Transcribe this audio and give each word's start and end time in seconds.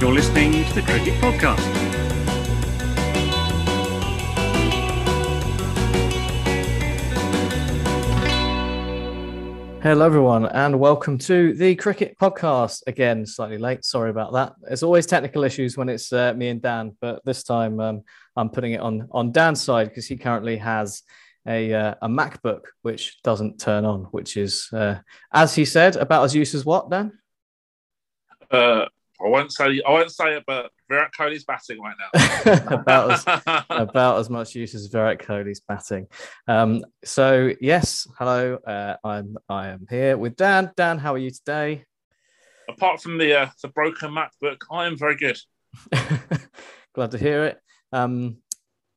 You're 0.00 0.14
listening 0.14 0.64
to 0.64 0.74
the 0.74 0.80
Cricket 0.80 1.12
Podcast. 1.20 1.60
Hello, 9.82 10.06
everyone, 10.06 10.46
and 10.46 10.80
welcome 10.80 11.18
to 11.18 11.52
the 11.52 11.74
Cricket 11.74 12.16
Podcast. 12.18 12.82
Again, 12.86 13.26
slightly 13.26 13.58
late. 13.58 13.84
Sorry 13.84 14.08
about 14.08 14.32
that. 14.32 14.54
There's 14.62 14.82
always 14.82 15.04
technical 15.04 15.44
issues 15.44 15.76
when 15.76 15.90
it's 15.90 16.10
uh, 16.14 16.32
me 16.32 16.48
and 16.48 16.62
Dan, 16.62 16.96
but 17.02 17.22
this 17.26 17.42
time 17.42 17.78
um, 17.78 18.02
I'm 18.36 18.48
putting 18.48 18.72
it 18.72 18.80
on 18.80 19.06
on 19.10 19.32
Dan's 19.32 19.60
side 19.60 19.88
because 19.90 20.06
he 20.06 20.16
currently 20.16 20.56
has 20.56 21.02
a 21.46 21.74
uh, 21.74 21.94
a 22.00 22.08
MacBook 22.08 22.62
which 22.80 23.20
doesn't 23.22 23.60
turn 23.60 23.84
on, 23.84 24.04
which 24.12 24.38
is, 24.38 24.70
uh, 24.72 25.00
as 25.30 25.54
he 25.54 25.66
said, 25.66 25.96
about 25.96 26.24
as 26.24 26.34
use 26.34 26.54
as 26.54 26.64
what, 26.64 26.88
Dan? 26.88 27.18
Uh, 28.50 28.86
I 29.24 29.28
won't 29.28 29.52
say 29.52 29.82
I 29.86 29.90
won't 29.90 30.10
say 30.10 30.36
it, 30.36 30.44
but 30.46 30.70
Virat 30.88 31.12
Kohli's 31.18 31.44
batting 31.44 31.78
right 31.80 31.96
now. 31.98 32.62
about 32.74 33.10
as 33.10 33.64
about 33.70 34.18
as 34.18 34.30
much 34.30 34.54
use 34.54 34.74
as 34.74 34.86
Virat 34.86 35.18
Kohli's 35.18 35.60
batting. 35.60 36.06
Um, 36.48 36.84
so 37.04 37.52
yes, 37.60 38.06
hello. 38.18 38.56
Uh, 38.56 38.96
I'm 39.04 39.36
I 39.48 39.68
am 39.68 39.86
here 39.90 40.16
with 40.16 40.36
Dan. 40.36 40.70
Dan, 40.76 40.98
how 40.98 41.14
are 41.14 41.18
you 41.18 41.30
today? 41.30 41.84
Apart 42.68 43.02
from 43.02 43.18
the 43.18 43.40
uh, 43.40 43.48
the 43.62 43.68
broken 43.68 44.10
MacBook, 44.10 44.62
I 44.70 44.86
am 44.86 44.96
very 44.96 45.16
good. 45.16 45.38
Glad 46.94 47.10
to 47.12 47.18
hear 47.18 47.44
it. 47.44 47.58
Um, 47.92 48.38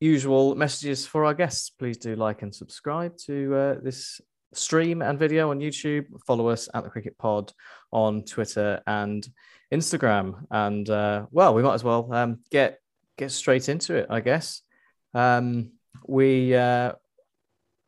usual 0.00 0.54
messages 0.54 1.06
for 1.06 1.24
our 1.24 1.34
guests. 1.34 1.70
Please 1.70 1.98
do 1.98 2.16
like 2.16 2.42
and 2.42 2.54
subscribe 2.54 3.16
to 3.26 3.54
uh, 3.54 3.74
this 3.82 4.20
stream 4.52 5.02
and 5.02 5.18
video 5.18 5.50
on 5.50 5.60
YouTube. 5.60 6.06
Follow 6.26 6.48
us 6.48 6.68
at 6.74 6.84
the 6.84 6.90
Cricket 6.90 7.18
Pod 7.18 7.52
on 7.92 8.24
Twitter 8.24 8.82
and 8.86 9.26
Instagram. 9.72 10.44
And 10.50 10.88
uh, 10.88 11.26
well, 11.30 11.54
we 11.54 11.62
might 11.62 11.74
as 11.74 11.84
well 11.84 12.12
um, 12.12 12.40
get 12.50 12.78
get 13.16 13.30
straight 13.30 13.68
into 13.68 13.94
it, 13.94 14.06
I 14.10 14.20
guess. 14.20 14.62
Um, 15.14 15.72
we 16.06 16.54
uh, 16.54 16.92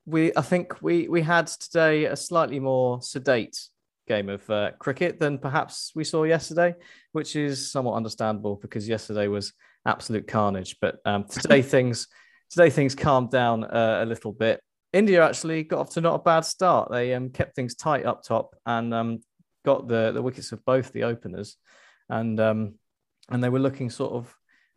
we 0.06 0.32
I 0.37 0.42
think 0.42 0.81
we 0.82 1.09
we 1.09 1.22
had 1.22 1.48
today 1.48 2.06
a 2.06 2.16
slightly 2.16 2.60
more 2.60 3.03
sedate 3.03 3.59
game 4.06 4.28
of 4.28 4.48
uh, 4.48 4.70
cricket 4.78 5.19
than 5.19 5.38
perhaps 5.38 5.92
we 5.94 6.04
saw 6.04 6.22
yesterday, 6.22 6.75
which 7.12 7.34
is 7.34 7.70
somewhat 7.70 7.94
understandable 7.94 8.56
because 8.56 8.88
yesterday 8.88 9.26
was 9.26 9.53
absolute 9.84 10.26
carnage. 10.28 10.76
But 10.81 10.98
um, 11.04 11.25
today 11.25 11.62
things 11.75 12.08
today 12.50 12.70
things 12.70 12.94
calmed 12.94 13.31
down 13.31 13.64
uh, 13.64 14.00
a 14.03 14.06
little 14.06 14.32
bit. 14.32 14.60
India 14.93 15.25
actually 15.25 15.64
got 15.64 15.81
off 15.81 15.91
to 15.91 16.00
not 16.00 16.14
a 16.14 16.22
bad 16.22 16.44
start. 16.44 16.91
They 16.91 17.12
um, 17.12 17.31
kept 17.31 17.54
things 17.56 17.75
tight 17.75 18.06
up 18.06 18.22
top 18.22 18.54
and 18.64 18.94
um, 18.94 19.20
got 19.66 19.88
the 19.88 20.12
the 20.12 20.22
wickets 20.22 20.53
of 20.53 20.65
both 20.65 20.93
the 20.93 21.03
openers, 21.03 21.56
and 22.09 22.41
um, 22.41 22.75
and 23.28 23.44
they 23.44 23.50
were 23.50 23.59
looking 23.59 23.91
sort 23.91 24.12
of 24.12 24.34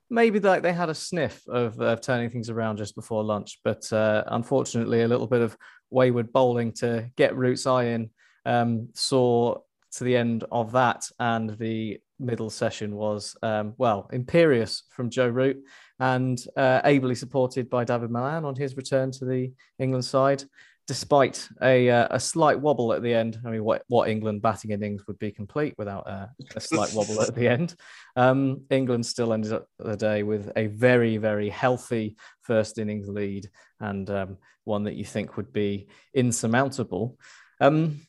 maybe 0.10 0.40
like 0.40 0.64
they 0.64 0.74
had 0.74 0.90
a 0.90 0.96
sniff 0.96 1.48
of, 1.48 1.80
of 1.80 2.02
turning 2.02 2.32
things 2.32 2.50
around 2.50 2.78
just 2.78 2.96
before 2.96 3.24
lunch, 3.24 3.60
but 3.64 3.92
uh, 3.94 4.24
unfortunately 4.28 5.04
a 5.04 5.08
little 5.08 5.28
bit 5.28 5.42
of 5.42 5.56
wayward 5.92 6.34
bowling 6.34 6.72
to 6.72 7.08
get 7.16 7.38
Root's 7.38 7.68
eye 7.68 7.86
in 7.86 8.10
um, 8.46 8.90
saw 8.96 9.56
to 9.92 10.04
the 10.04 10.18
end 10.18 10.44
of 10.52 10.72
that, 10.72 11.06
and 11.20 11.58
the 11.58 12.00
middle 12.20 12.50
session 12.50 12.96
was 12.96 13.36
um, 13.44 13.74
well 13.78 14.10
imperious 14.12 14.84
from 14.90 15.10
Joe 15.10 15.30
Root 15.30 15.64
and 16.00 16.44
uh, 16.58 16.82
ably 16.84 17.16
supported 17.16 17.70
by 17.70 17.84
David 17.84 18.10
Malan 18.10 18.46
on 18.46 18.56
his 18.56 18.76
return 18.76 19.12
to 19.12 19.26
the 19.26 19.52
England 19.78 20.06
side, 20.06 20.44
despite 20.90 21.48
a 21.62 21.88
uh, 21.88 22.08
a 22.10 22.20
slight 22.20 22.60
wobble 22.60 22.94
at 22.94 23.04
the 23.04 23.14
end. 23.14 23.40
I 23.46 23.52
mean, 23.52 23.64
what 23.64 23.84
what 23.90 24.10
England 24.10 24.42
batting 24.42 24.72
innings 24.72 25.06
would 25.06 25.20
be 25.20 25.32
complete 25.32 25.76
without 25.78 26.08
a, 26.08 26.32
a 26.56 26.60
slight 26.60 26.92
wobble 26.96 27.22
at 27.22 27.36
the 27.36 27.48
end? 27.48 27.76
Um, 28.16 28.64
England 28.72 29.06
still 29.06 29.32
ended 29.32 29.54
up 29.54 29.68
the 29.78 29.96
day 29.96 30.24
with 30.24 30.52
a 30.56 30.66
very 30.66 31.18
very 31.18 31.48
healthy 31.48 32.18
first 32.42 32.80
innings 32.80 33.08
lead 33.08 33.48
and 33.80 34.10
um, 34.10 34.38
one 34.64 34.84
that 34.86 34.96
you 34.96 35.06
think 35.06 35.38
would 35.38 35.54
be 35.54 35.90
insurmountable. 36.16 37.20
Um, 37.62 38.02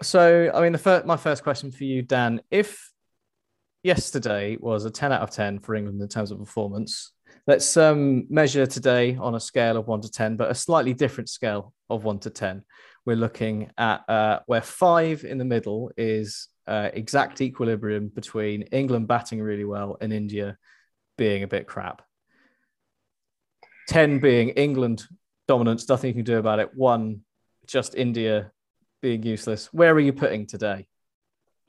so, 0.00 0.52
I 0.54 0.60
mean, 0.60 0.70
the 0.70 0.78
fir- 0.78 1.02
my 1.04 1.16
first 1.16 1.42
question 1.42 1.72
for 1.72 1.82
you, 1.82 2.02
Dan, 2.02 2.40
if 2.52 2.92
yesterday 3.82 4.56
was 4.60 4.84
a 4.84 4.92
10 4.92 5.10
out 5.10 5.22
of 5.22 5.30
10 5.30 5.58
for 5.58 5.74
England 5.74 6.00
in 6.00 6.08
terms 6.08 6.30
of 6.30 6.38
performance, 6.38 7.10
let's 7.48 7.76
um, 7.76 8.26
measure 8.30 8.64
today 8.64 9.16
on 9.16 9.34
a 9.34 9.40
scale 9.40 9.76
of 9.76 9.88
1 9.88 10.02
to 10.02 10.10
10, 10.10 10.36
but 10.36 10.52
a 10.52 10.54
slightly 10.54 10.94
different 10.94 11.28
scale 11.28 11.74
of 11.90 12.04
1 12.04 12.20
to 12.20 12.30
10. 12.30 12.64
We're 13.04 13.16
looking 13.16 13.70
at 13.78 14.08
uh, 14.08 14.40
where 14.46 14.60
five 14.60 15.24
in 15.24 15.38
the 15.38 15.44
middle 15.44 15.90
is 15.96 16.48
uh, 16.66 16.90
exact 16.92 17.40
equilibrium 17.40 18.08
between 18.08 18.62
England 18.62 19.08
batting 19.08 19.40
really 19.40 19.64
well 19.64 19.96
and 20.00 20.12
India 20.12 20.58
being 21.16 21.42
a 21.42 21.48
bit 21.48 21.66
crap. 21.66 22.02
10 23.88 24.18
being 24.18 24.50
England 24.50 25.04
dominance, 25.46 25.88
nothing 25.88 26.08
you 26.08 26.14
can 26.14 26.24
do 26.24 26.38
about 26.38 26.58
it. 26.58 26.74
One, 26.74 27.22
just 27.66 27.94
India 27.94 28.52
being 29.00 29.22
useless. 29.22 29.72
Where 29.72 29.94
are 29.94 30.00
you 30.00 30.12
putting 30.12 30.46
today? 30.46 30.86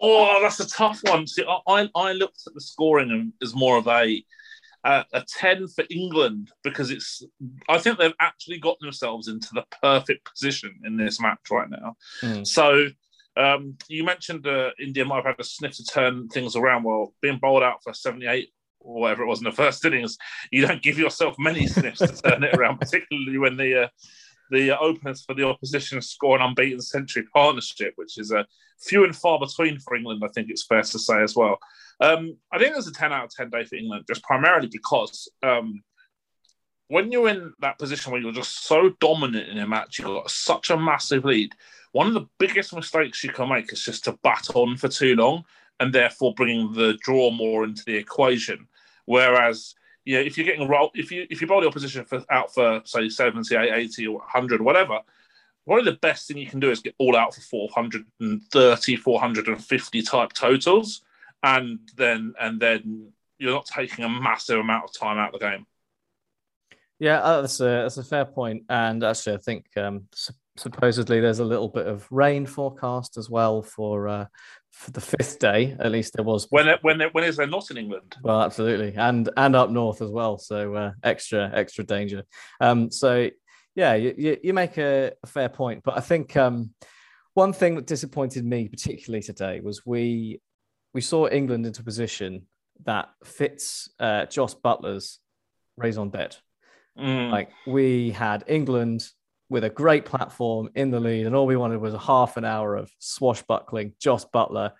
Oh, 0.02 0.40
that's 0.42 0.60
a 0.60 0.68
tough 0.68 1.00
one. 1.04 1.28
See, 1.28 1.46
I, 1.68 1.90
I 1.96 2.14
looked 2.14 2.42
at 2.48 2.54
the 2.54 2.62
scoring 2.62 3.12
and 3.12 3.34
as 3.42 3.56
more 3.56 3.78
of 3.78 3.88
a 3.88 4.24
uh, 4.84 5.04
a 5.14 5.24
10 5.38 5.68
for 5.68 5.84
England 5.90 6.52
because 6.64 6.92
it's 6.92 7.24
I 7.68 7.80
think 7.80 7.98
they've 7.98 8.14
actually 8.20 8.60
got 8.60 8.80
themselves 8.80 9.28
into 9.28 9.50
the 9.54 9.66
perfect 9.82 10.30
position 10.32 10.80
in 10.86 10.98
this 10.98 11.20
match 11.20 11.40
right 11.52 11.70
now. 11.70 11.96
Mm. 12.22 12.48
So 12.48 12.88
um, 13.36 13.76
you 13.88 14.04
mentioned 14.04 14.48
uh, 14.48 14.72
India 14.80 15.06
might 15.06 15.18
have 15.18 15.26
had 15.26 15.40
a 15.40 15.44
sniff 15.44 15.76
to 15.78 15.84
turn 15.84 16.28
things 16.30 16.56
around. 16.56 16.84
Well, 16.84 17.14
being 17.22 17.40
bowled 17.40 17.64
out 17.64 17.84
for 17.84 17.94
78 17.94 18.50
or 18.80 19.02
whatever 19.02 19.24
it 19.24 19.28
was 19.28 19.40
in 19.40 19.46
the 19.46 19.52
first 19.64 19.84
innings, 19.86 20.18
you 20.52 20.66
don't 20.66 20.82
give 20.82 20.98
yourself 20.98 21.36
many 21.38 21.68
sniffs 21.68 22.00
to 22.00 22.08
turn 22.08 22.44
it 22.44 22.56
around, 22.56 22.78
particularly 22.82 23.38
when 23.38 23.58
the 23.58 23.84
uh, 23.84 23.88
the 24.52 24.78
openers 24.80 25.24
for 25.24 25.36
the 25.36 25.46
opposition 25.46 26.02
score 26.02 26.36
an 26.36 26.42
unbeaten 26.42 26.82
century 26.82 27.24
partnership, 27.34 27.94
which 27.98 28.18
is 28.18 28.32
a 28.32 28.46
few 28.82 29.04
and 29.04 29.16
far 29.16 29.40
between 29.40 29.80
for 29.80 29.96
England. 29.96 30.24
I 30.24 30.30
think 30.30 30.50
it's 30.50 30.66
fair 30.66 30.82
to 30.82 31.00
say 31.00 31.22
as 31.22 31.36
well. 31.36 31.60
Um, 32.00 32.38
I 32.52 32.58
think 32.58 32.72
it 32.72 32.78
was 32.78 32.88
a 32.88 32.94
ten 32.94 33.12
out 33.12 33.26
of 33.26 33.32
ten 33.32 33.50
day 33.50 33.66
for 33.66 33.76
England, 33.76 34.06
just 34.08 34.24
primarily 34.24 34.68
because 34.68 35.30
um, 35.44 35.84
when 36.88 37.12
you're 37.12 37.30
in 37.30 37.54
that 37.60 37.78
position 37.78 38.12
where 38.12 38.22
you're 38.22 38.32
just 38.32 38.66
so 38.66 38.90
dominant 39.00 39.50
in 39.50 39.60
a 39.60 39.68
match, 39.68 40.00
you've 40.00 40.08
got 40.08 40.30
such 40.30 40.70
a 40.70 40.78
massive 40.78 41.26
lead. 41.26 41.54
One 41.92 42.08
of 42.08 42.14
the 42.14 42.28
biggest 42.38 42.74
mistakes 42.74 43.24
you 43.24 43.32
can 43.32 43.50
make 43.50 43.72
is 43.72 43.84
just 43.84 44.06
to 44.06 44.18
bat 44.24 44.48
on 44.56 44.78
for 44.78 44.88
too 44.88 45.16
long 45.16 45.44
and 45.80 45.94
therefore 45.94 46.34
bringing 46.36 46.74
the 46.74 46.98
draw 47.02 47.32
more 47.32 47.64
into 47.64 47.84
the 47.86 47.96
equation. 47.96 48.68
Whereas, 49.06 49.76
you 50.06 50.16
know, 50.16 50.22
if 50.22 50.38
you're 50.38 50.46
getting 50.46 50.68
roll, 50.68 50.92
if 50.94 51.12
you 51.12 51.26
if 51.30 51.42
you 51.42 51.48
bowl 51.48 51.62
the 51.62 51.68
opposition 51.68 52.06
for 52.06 52.24
out 52.30 52.54
for 52.54 52.82
say 52.86 53.10
70, 53.10 53.56
80 53.56 54.08
or 54.08 54.18
100, 54.18 54.62
whatever, 54.62 55.00
one 55.66 55.80
of 55.80 55.86
the 55.86 55.94
best 55.94 56.28
thing 56.28 56.38
you 56.38 56.48
can 56.48 56.60
do 56.60 56.72
is 56.72 56.80
get 56.80 56.96
all 56.98 57.16
out 57.16 57.36
for 57.36 57.42
430, 57.42 58.96
450 58.96 60.02
type 60.02 60.34
totals, 60.34 61.02
and 61.44 61.80
then 61.98 62.34
and 62.40 62.60
then 62.60 63.12
you're 63.38 63.54
not 63.54 63.66
taking 63.66 64.06
a 64.06 64.10
massive 64.10 64.60
amount 64.60 64.86
of 64.86 64.94
time 64.94 65.18
out 65.18 65.34
of 65.34 65.40
the 65.40 65.50
game. 65.50 65.66
Yeah, 67.00 67.20
uh, 67.20 67.42
that's 67.42 67.60
a 67.62 67.64
that's 67.64 67.98
a 67.98 68.04
fair 68.04 68.26
point, 68.26 68.64
and 68.70 69.04
actually, 69.04 69.36
I 69.36 69.40
think 69.40 69.66
um, 69.78 70.08
supposedly 70.58 71.22
there's 71.22 71.40
a 71.40 71.46
little 71.46 71.70
bit 71.70 71.88
of 71.88 72.06
rain 72.12 72.46
forecast 72.46 73.18
as 73.18 73.30
well 73.30 73.62
for 73.62 74.10
uh, 74.10 74.26
for 74.72 74.92
the 74.92 75.00
fifth 75.00 75.40
day. 75.40 75.78
At 75.80 75.92
least 75.92 76.14
there 76.14 76.26
was 76.26 76.48
when 76.50 76.68
it, 76.68 76.80
when 76.82 77.00
it, 77.00 77.14
when 77.14 77.24
is 77.24 77.38
there 77.38 77.48
not 77.48 77.72
in 77.72 77.78
England? 77.78 78.18
Well, 78.22 78.42
absolutely, 78.42 78.96
and 78.96 79.30
and 79.38 79.56
up 79.56 79.70
north 79.70 80.02
as 80.02 80.12
well. 80.12 80.38
So 80.38 80.76
uh, 80.76 80.92
extra 81.02 81.50
extra 81.54 81.86
danger. 81.86 82.24
Um, 82.60 82.92
so 82.92 83.30
yeah, 83.76 83.96
you, 83.96 84.38
you 84.44 84.54
make 84.54 84.78
a, 84.78 85.14
a, 85.24 85.28
fair 85.28 85.48
point, 85.48 85.84
but 85.86 85.96
I 85.96 86.02
think 86.02 86.36
um, 86.36 86.74
one 87.34 87.54
thing 87.54 87.76
that 87.76 87.88
disappointed 87.88 88.44
me 88.44 88.68
particularly 88.68 89.24
today 89.24 89.62
was 89.62 89.86
we 89.86 90.42
we 90.94 91.02
saw 91.02 91.28
England 91.28 91.66
into 91.66 91.82
a 91.82 91.86
position 91.86 92.48
that 92.86 93.10
fits 93.24 93.90
uh, 94.00 94.26
Jos 94.26 94.56
Buttler's 94.56 95.20
raison 95.78 96.10
d'etre. 96.10 96.40
Mm. 96.98 97.32
Like 97.32 97.50
we 97.68 98.12
had 98.12 98.44
England 98.48 99.08
with 99.50 99.64
a 99.64 99.70
great 99.70 100.06
platform 100.06 100.70
in 100.76 100.92
the 100.92 101.00
lead, 101.00 101.26
and 101.26 101.36
all 101.36 101.46
we 101.46 101.58
wanted 101.58 101.80
was 101.80 101.94
a 101.94 102.00
half 102.00 102.38
an 102.38 102.46
hour 102.46 102.76
of 102.76 102.92
swashbuckling, 103.00 103.94
Jos 104.00 104.26
Buttler, 104.26 104.72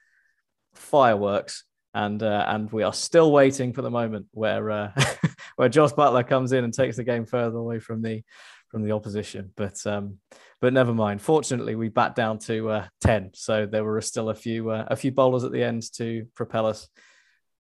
fireworks, 0.74 1.64
and 1.94 2.22
uh, 2.22 2.46
and 2.48 2.72
we 2.72 2.84
are 2.84 2.94
still 2.94 3.32
waiting 3.32 3.74
for 3.74 3.82
the 3.82 3.90
moment 3.90 4.28
where 4.32 4.70
uh, 4.70 4.92
where 5.56 5.70
Jos 5.70 5.94
Buttler 5.94 6.28
comes 6.28 6.52
in 6.52 6.64
and 6.64 6.74
takes 6.74 6.98
the 6.98 7.04
game 7.04 7.26
further 7.26 7.58
away 7.58 7.80
from 7.80 8.02
the 8.02 8.22
from 8.70 8.84
the 8.84 8.92
opposition. 8.92 9.52
But 9.56 9.86
um, 9.88 10.20
but 10.62 10.74
never 10.74 10.94
mind. 10.94 11.22
Fortunately, 11.22 11.76
we 11.76 11.90
bat 11.90 12.16
down 12.16 12.40
to 12.40 12.70
uh, 12.70 12.88
ten, 13.02 13.32
so 13.34 13.66
there 13.66 13.84
were 13.84 14.02
still 14.02 14.30
a 14.30 14.36
few 14.36 14.70
uh, 14.70 14.86
a 14.88 14.96
few 14.96 15.12
bowlers 15.12 15.44
at 15.44 15.52
the 15.52 15.64
end 15.64 15.84
to 15.94 16.28
propel 16.36 16.66
us 16.66 16.88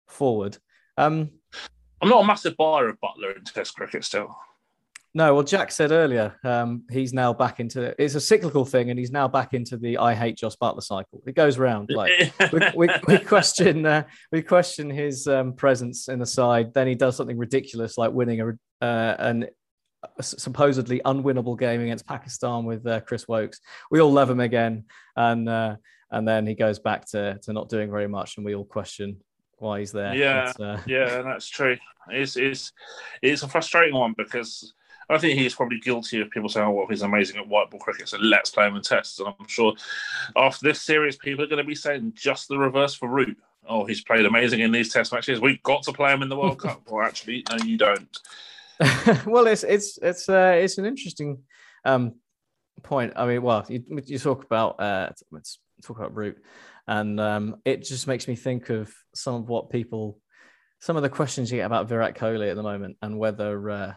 forward. 0.09 0.57
Um, 0.97 1.31
I'm 2.01 2.09
not 2.09 2.25
a 2.25 2.27
massive 2.27 2.57
buyer 2.57 2.89
of 2.89 2.99
Buttler 3.01 3.37
in 3.37 3.45
Test 3.45 3.75
cricket 3.75 4.05
still. 4.05 4.37
No, 5.15 5.35
well, 5.35 5.43
Jack 5.43 5.73
said 5.73 5.91
earlier 5.91 6.37
um, 6.45 6.85
he's 6.91 7.13
now 7.13 7.33
back 7.33 7.61
into 7.61 7.95
it's 8.01 8.15
a 8.15 8.21
cyclical 8.21 8.65
thing, 8.65 8.91
and 8.91 8.99
he's 8.99 9.11
now 9.11 9.27
back 9.27 9.55
into 9.55 9.77
the 9.77 9.99
I 9.99 10.15
hate 10.15 10.37
Jos 10.37 10.57
Buttler 10.57 10.83
cycle. 10.83 11.23
It 11.27 11.35
goes 11.35 11.59
round. 11.59 11.91
Like 11.91 12.33
we, 12.53 12.61
we, 12.77 12.89
we, 13.07 13.19
question 13.19 13.87
uh, 13.87 14.05
we 14.31 14.43
question 14.43 14.91
his 14.91 15.27
um, 15.27 15.55
presence 15.55 16.09
in 16.09 16.19
the 16.19 16.27
side, 16.27 16.75
then 16.75 16.87
he 16.87 16.95
does 16.95 17.17
something 17.17 17.39
ridiculous 17.39 17.97
like 17.97 18.13
winning 18.13 18.41
a 18.41 18.85
uh, 18.85 19.17
an 19.19 19.47
supposedly 20.21 21.01
unwinnable 21.05 21.59
game 21.59 21.81
against 21.81 22.07
Pakistan 22.07 22.65
with 22.65 22.87
uh, 22.87 23.01
Chris 23.01 23.27
Woakes. 23.27 23.61
We 23.91 24.01
all 24.01 24.13
love 24.13 24.31
him 24.31 24.41
again, 24.41 24.85
and 25.17 25.49
uh, 25.49 25.77
and 26.11 26.27
then 26.27 26.47
he 26.47 26.55
goes 26.55 26.79
back 26.79 27.07
to 27.11 27.39
to 27.43 27.53
not 27.53 27.69
doing 27.69 27.91
very 27.91 28.09
much, 28.09 28.37
and 28.37 28.47
we 28.47 28.55
all 28.55 28.65
question 28.65 29.19
why 29.59 29.81
he's 29.81 29.93
there. 29.93 30.15
Yeah, 30.15 30.53
uh... 30.61 30.79
yeah, 30.87 31.23
that's 31.23 31.49
true. 31.49 31.77
It's 32.11 32.37
it's 32.37 32.73
it's 33.23 33.43
a 33.43 33.49
frustrating 33.49 33.95
one 33.95 34.15
because 34.17 34.73
I 35.11 35.19
think 35.19 35.39
he's 35.39 35.55
probably 35.55 35.81
guilty 35.81 36.21
of 36.21 36.31
people 36.31 36.49
saying, 36.49 36.67
"Oh, 36.67 36.73
well, 36.73 36.87
he's 36.89 37.03
amazing 37.03 37.39
at 37.39 37.49
white 37.49 37.71
ball 37.71 37.81
cricket, 37.81 38.09
so 38.09 38.19
let's 38.19 38.51
play 38.51 38.67
him 38.67 38.77
in 38.77 38.83
tests." 38.83 39.19
And 39.19 39.29
I'm 39.29 39.49
sure 39.49 39.75
after 40.37 40.67
this 40.67 40.83
series, 40.83 41.17
people 41.17 41.45
are 41.45 41.49
going 41.49 41.63
to 41.63 41.69
be 41.69 41.75
saying 41.75 42.13
just 42.15 42.49
the 42.49 42.59
reverse 42.59 42.95
for 42.95 43.09
Root. 43.09 43.37
Oh, 43.67 43.85
he's 43.85 44.03
played 44.03 44.25
amazing 44.25 44.61
in 44.61 44.73
these 44.73 44.93
test 44.93 45.13
matches. 45.13 45.41
We've 45.41 45.63
got 45.63 45.83
to 45.85 45.93
play 45.93 46.13
him 46.13 46.23
in 46.23 46.29
the 46.29 46.37
World 46.37 46.59
Cup. 46.63 46.83
Well, 46.89 47.07
actually, 47.07 47.45
no, 47.51 47.57
you 47.65 47.77
don't. 47.77 48.09
well, 49.27 49.47
it's 49.47 49.65
it's 49.65 49.99
it's 49.99 50.29
uh, 50.29 50.53
it's 50.55 50.79
an 50.79 50.87
interesting 50.87 51.43
um, 51.85 52.15
point. 52.83 53.13
I 53.17 53.27
mean, 53.27 53.43
well, 53.43 53.65
you, 53.69 53.83
you 54.05 54.19
talk 54.19 54.45
about 54.45 54.81
uh, 54.81 55.11
let's 55.33 55.59
talk 55.83 55.99
about 55.99 56.15
Root, 56.15 56.37
and 56.87 57.19
um, 57.19 57.57
it 57.65 57.85
just 57.85 58.07
makes 58.07 58.29
me 58.29 58.37
think 58.37 58.71
of 58.71 58.93
some 59.15 59.35
of 59.35 59.49
what 59.49 59.71
people, 59.71 60.21
some 60.81 60.97
of 60.97 61.03
the 61.03 61.09
questions 61.09 61.51
you 61.51 61.59
get 61.59 61.67
about 61.67 61.89
Virat 61.89 62.17
Kohli 62.17 62.51
at 62.51 62.57
the 62.57 62.63
moment, 62.63 62.97
and 63.03 63.19
whether 63.19 63.71
uh, 63.71 63.93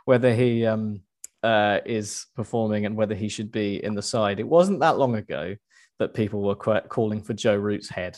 whether 0.05 0.33
he 0.33 0.65
um, 0.65 1.01
uh, 1.43 1.79
is 1.85 2.27
performing 2.35 2.85
and 2.85 2.95
whether 2.95 3.15
he 3.15 3.29
should 3.29 3.51
be 3.51 3.83
in 3.83 3.95
the 3.95 4.01
side. 4.01 4.39
It 4.39 4.47
wasn't 4.47 4.79
that 4.79 4.97
long 4.97 5.15
ago 5.15 5.55
that 5.99 6.13
people 6.13 6.41
were 6.41 6.55
quite 6.55 6.89
calling 6.89 7.21
for 7.21 7.33
Joe 7.33 7.55
Root's 7.55 7.89
head 7.89 8.17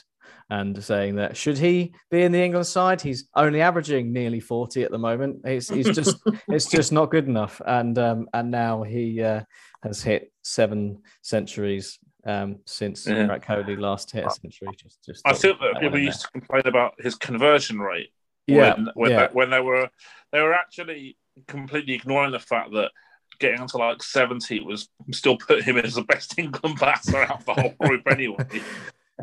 and 0.50 0.84
saying 0.84 1.16
that 1.16 1.38
should 1.38 1.58
he 1.58 1.94
be 2.12 2.24
in 2.24 2.32
the 2.32 2.44
England 2.44 2.68
side, 2.68 3.02
he's 3.02 3.28
only 3.36 3.62
averaging 3.62 4.12
nearly 4.12 4.40
forty 4.40 4.84
at 4.84 4.92
the 4.92 4.98
moment. 4.98 5.48
He's, 5.48 5.70
he's 5.70 5.90
just 5.90 6.18
it's 6.48 6.70
just 6.70 6.92
not 6.92 7.12
good 7.12 7.28
enough. 7.28 7.62
And 7.66 7.98
um, 7.98 8.28
and 8.34 8.52
now 8.52 8.84
he 8.84 9.22
uh, 9.22 9.42
has 9.84 10.04
hit 10.04 10.32
seven 10.44 11.02
centuries 11.22 12.00
um, 12.26 12.60
since 12.66 13.08
yeah. 13.08 13.26
Virat 13.26 13.44
Kohli 13.44 13.80
last 13.80 14.12
hit 14.12 14.26
a 14.26 14.32
century. 14.32 14.70
Just, 14.78 15.04
just 15.04 15.22
I 15.26 15.34
think 15.34 15.60
that 15.60 15.82
people 15.82 16.00
used 16.00 16.22
to 16.22 16.32
complain 16.32 16.64
about 16.66 16.94
his 17.00 17.16
conversion 17.16 17.80
rate 17.80 18.12
yeah, 18.48 18.76
when 18.76 18.90
when, 18.96 19.12
yeah. 19.12 19.28
They, 19.28 19.34
when 19.34 19.50
they 19.50 19.60
were 19.60 19.90
they 20.32 20.42
were 20.42 20.54
actually 20.54 21.18
completely 21.48 21.94
ignoring 21.94 22.32
the 22.32 22.40
fact 22.40 22.72
that 22.74 22.92
getting 23.40 23.60
onto 23.60 23.78
like 23.78 24.04
70 24.04 24.62
was 24.62 24.90
still 25.12 25.38
put 25.38 25.64
him 25.64 25.78
as 25.78 25.96
the 25.96 26.04
best 26.04 26.38
England 26.38 26.80
batter 26.80 27.24
out 27.24 27.46
the 27.46 27.54
whole 27.54 27.74
group 27.82 28.04
anyway. 28.10 28.46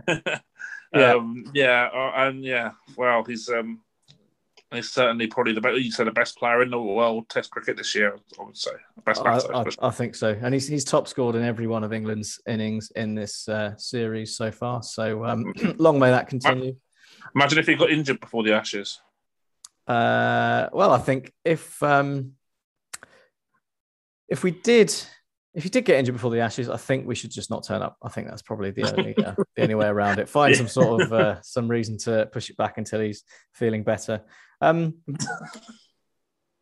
yeah, 0.95 1.15
um, 1.15 1.45
yeah, 1.55 1.89
uh, 1.93 2.13
and 2.17 2.45
yeah. 2.45 2.73
Well, 2.97 3.25
he's 3.25 3.49
um, 3.49 3.81
he's 4.73 4.91
certainly 4.91 5.27
probably 5.27 5.53
the 5.53 5.61
best. 5.61 5.81
You 5.81 5.93
said 5.93 6.07
the 6.07 6.13
best 6.13 6.37
player 6.37 6.63
in 6.63 6.71
the 6.71 6.81
world 6.81 7.29
Test 7.29 7.51
cricket 7.51 7.77
this 7.77 7.95
year. 7.95 8.17
I 8.39 8.43
would 8.43 8.57
say 8.57 8.73
best 9.05 9.23
batter. 9.23 9.55
I, 9.55 9.61
I, 9.61 9.89
I, 9.89 9.91
think 9.91 10.15
so, 10.15 10.37
and 10.41 10.53
he's 10.55 10.67
he's 10.67 10.85
top 10.85 11.09
scored 11.09 11.37
in 11.37 11.45
every 11.45 11.67
one 11.67 11.85
of 11.85 11.93
England's 11.93 12.41
innings 12.49 12.91
in 12.97 13.15
this 13.15 13.49
uh, 13.49 13.77
series 13.77 14.37
so 14.37 14.51
far. 14.51 14.83
So 14.83 15.25
um, 15.25 15.53
long 15.79 15.99
may 15.99 16.11
that 16.11 16.29
continue. 16.29 16.77
Imagine 17.35 17.59
if 17.59 17.67
he 17.67 17.75
got 17.75 17.91
injured 17.91 18.21
before 18.21 18.43
the 18.43 18.55
Ashes. 18.55 19.01
Uh, 19.87 20.69
well, 20.73 20.93
I 20.93 20.99
think 20.99 21.33
if 21.45 21.83
um, 21.83 22.33
if 24.29 24.45
we 24.45 24.53
did, 24.53 24.95
if 25.55 25.65
you 25.65 25.71
did 25.71 25.85
get 25.85 25.99
injured 25.99 26.15
before 26.15 26.31
the 26.31 26.41
Ashes, 26.41 26.69
I 26.69 26.77
think 26.77 27.07
we 27.07 27.15
should 27.15 27.31
just 27.31 27.51
not 27.51 27.65
turn 27.65 27.83
up. 27.83 27.97
I 28.03 28.09
think 28.09 28.29
that's 28.29 28.43
probably 28.43 28.71
the 28.71 28.85
only 28.97 29.17
uh, 29.17 29.35
the 29.57 29.63
only 29.63 29.75
way 29.75 29.87
around 29.87 30.19
it. 30.19 30.29
Find 30.29 30.53
yeah. 30.53 30.59
some 30.59 30.69
sort 30.69 31.03
of 31.03 31.13
uh, 31.13 31.43
some 31.43 31.69
reason 31.69 31.99
to 31.99 32.29
push 32.33 32.51
it 32.51 32.57
back 32.57 32.79
until 32.79 33.01
he's 33.01 33.25
feeling 33.53 33.83
better. 33.83 34.23
Um, 34.61 34.95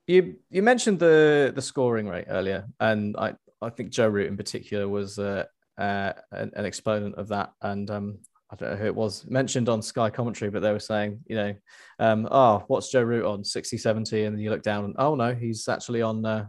you 0.06 0.36
you 0.50 0.62
mentioned 0.62 0.98
the 0.98 1.52
the 1.54 1.62
scoring 1.62 2.08
rate 2.08 2.26
earlier, 2.28 2.66
and 2.80 3.16
I 3.16 3.34
I 3.60 3.70
think 3.70 3.90
Joe 3.90 4.08
Root 4.08 4.28
in 4.28 4.36
particular 4.36 4.88
was 4.88 5.18
uh, 5.18 5.44
uh, 5.78 6.12
an, 6.32 6.52
an, 6.56 6.64
exponent 6.64 7.16
of 7.16 7.28
that. 7.28 7.52
And 7.62 7.90
um, 7.90 8.18
I 8.50 8.56
don't 8.56 8.70
know 8.70 8.76
who 8.76 8.86
it 8.86 8.94
was 8.94 9.26
mentioned 9.26 9.68
on 9.68 9.82
Sky 9.82 10.10
commentary, 10.10 10.50
but 10.50 10.60
they 10.60 10.72
were 10.72 10.78
saying, 10.78 11.20
you 11.26 11.36
know, 11.36 11.54
um, 11.98 12.28
oh, 12.30 12.64
what's 12.68 12.90
Joe 12.90 13.02
Root 13.02 13.24
on 13.24 13.44
60, 13.44 13.76
70? 13.76 14.24
And 14.24 14.40
you 14.40 14.50
look 14.50 14.62
down 14.62 14.84
and, 14.84 14.94
oh, 14.98 15.14
no, 15.14 15.34
he's 15.34 15.68
actually 15.68 16.02
on 16.02 16.24
uh, 16.24 16.46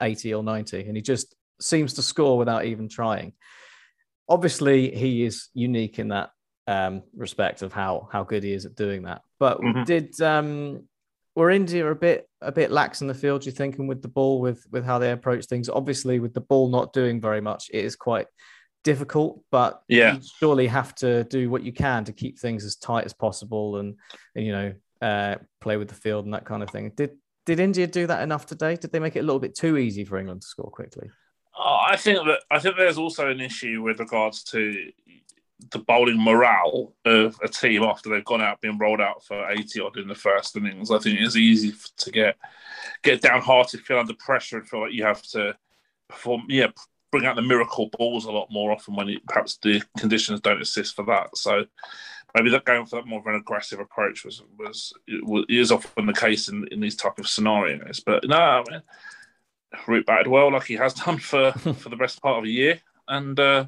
80 0.00 0.34
or 0.34 0.42
90. 0.42 0.84
And 0.86 0.96
he 0.96 1.02
just 1.02 1.34
seems 1.62 1.94
to 1.94 2.02
score 2.02 2.38
without 2.38 2.64
even 2.64 2.88
trying. 2.88 3.32
Obviously, 4.28 4.94
he 4.94 5.24
is 5.24 5.48
unique 5.54 5.98
in 5.98 6.08
that 6.08 6.30
um, 6.66 7.02
respect 7.14 7.62
of 7.62 7.72
how, 7.72 8.08
how 8.12 8.24
good 8.24 8.42
he 8.42 8.52
is 8.52 8.66
at 8.66 8.76
doing 8.76 9.02
that. 9.02 9.22
But 9.38 9.60
mm-hmm. 9.60 9.84
did, 9.84 10.20
um, 10.20 10.84
were 11.34 11.50
India 11.50 11.90
a 11.90 11.94
bit 11.94 12.28
a 12.40 12.52
bit 12.52 12.70
lax 12.70 13.00
in 13.00 13.06
the 13.06 13.14
field? 13.14 13.42
Do 13.42 13.46
you 13.46 13.52
think, 13.52 13.78
and 13.78 13.88
with 13.88 14.02
the 14.02 14.08
ball, 14.08 14.40
with 14.40 14.64
with 14.70 14.84
how 14.84 14.98
they 14.98 15.12
approach 15.12 15.46
things? 15.46 15.68
Obviously, 15.68 16.18
with 16.18 16.34
the 16.34 16.40
ball 16.40 16.68
not 16.68 16.92
doing 16.92 17.20
very 17.20 17.40
much, 17.40 17.70
it 17.72 17.84
is 17.84 17.96
quite 17.96 18.26
difficult, 18.84 19.42
but 19.50 19.82
yeah, 19.88 20.14
you 20.14 20.20
surely 20.38 20.66
have 20.66 20.94
to 20.96 21.24
do 21.24 21.48
what 21.48 21.62
you 21.62 21.72
can 21.72 22.04
to 22.04 22.12
keep 22.12 22.38
things 22.38 22.64
as 22.64 22.76
tight 22.76 23.04
as 23.04 23.12
possible 23.12 23.78
and, 23.78 23.96
and 24.34 24.44
you 24.44 24.52
know 24.52 24.74
uh, 25.00 25.36
play 25.60 25.76
with 25.76 25.88
the 25.88 25.94
field 25.94 26.24
and 26.24 26.34
that 26.34 26.44
kind 26.44 26.62
of 26.62 26.70
thing. 26.70 26.92
Did 26.96 27.12
did 27.46 27.60
India 27.60 27.86
do 27.86 28.06
that 28.06 28.22
enough 28.22 28.46
today? 28.46 28.76
Did 28.76 28.92
they 28.92 29.00
make 29.00 29.16
it 29.16 29.20
a 29.20 29.24
little 29.24 29.40
bit 29.40 29.54
too 29.54 29.76
easy 29.76 30.04
for 30.04 30.18
England 30.18 30.42
to 30.42 30.46
score 30.46 30.70
quickly? 30.70 31.10
I 31.64 31.96
think 31.96 32.26
that 32.26 32.40
I 32.50 32.58
think 32.58 32.76
there's 32.76 32.98
also 32.98 33.28
an 33.28 33.40
issue 33.40 33.82
with 33.82 34.00
regards 34.00 34.42
to 34.44 34.90
the 35.70 35.78
bowling 35.78 36.22
morale 36.22 36.92
of 37.04 37.36
a 37.42 37.48
team 37.48 37.82
after 37.84 38.10
they've 38.10 38.24
gone 38.24 38.42
out 38.42 38.60
being 38.60 38.78
rolled 38.78 39.00
out 39.00 39.24
for 39.24 39.48
80 39.48 39.80
odd 39.80 39.96
in 39.96 40.08
the 40.08 40.14
first 40.14 40.56
innings. 40.56 40.90
I 40.90 40.98
think 40.98 41.20
it's 41.20 41.36
easy 41.36 41.72
to 41.98 42.10
get 42.10 42.36
get 43.02 43.22
downhearted, 43.22 43.80
feel 43.80 43.98
under 43.98 44.14
pressure, 44.14 44.58
and 44.58 44.68
feel 44.68 44.80
like 44.80 44.92
you 44.92 45.04
have 45.04 45.22
to 45.22 45.56
perform, 46.08 46.44
yeah, 46.48 46.68
bring 47.10 47.26
out 47.26 47.36
the 47.36 47.42
miracle 47.42 47.90
balls 47.96 48.24
a 48.24 48.32
lot 48.32 48.48
more 48.50 48.72
often 48.72 48.96
when 48.96 49.08
it, 49.08 49.26
perhaps 49.26 49.58
the 49.62 49.82
conditions 49.98 50.40
don't 50.40 50.62
assist 50.62 50.96
for 50.96 51.04
that. 51.04 51.36
So 51.36 51.64
maybe 52.34 52.50
that 52.50 52.64
going 52.64 52.86
for 52.86 52.96
that 52.96 53.06
more 53.06 53.20
of 53.20 53.26
an 53.26 53.34
aggressive 53.34 53.78
approach 53.80 54.24
was 54.24 54.42
was 54.58 54.92
is 55.48 55.70
often 55.70 56.06
the 56.06 56.12
case 56.12 56.48
in, 56.48 56.66
in 56.70 56.80
these 56.80 56.96
type 56.96 57.18
of 57.18 57.28
scenarios. 57.28 58.00
But 58.00 58.26
no, 58.26 58.36
I 58.36 58.62
mean, 58.70 58.82
Root 59.86 60.06
batted 60.06 60.26
well, 60.26 60.52
like 60.52 60.64
he 60.64 60.74
has 60.74 60.94
done 60.94 61.18
for 61.18 61.52
for 61.78 61.88
the 61.88 61.96
best 61.96 62.22
part 62.22 62.38
of 62.38 62.44
a 62.44 62.48
year, 62.48 62.80
and 63.08 63.38
uh, 63.38 63.66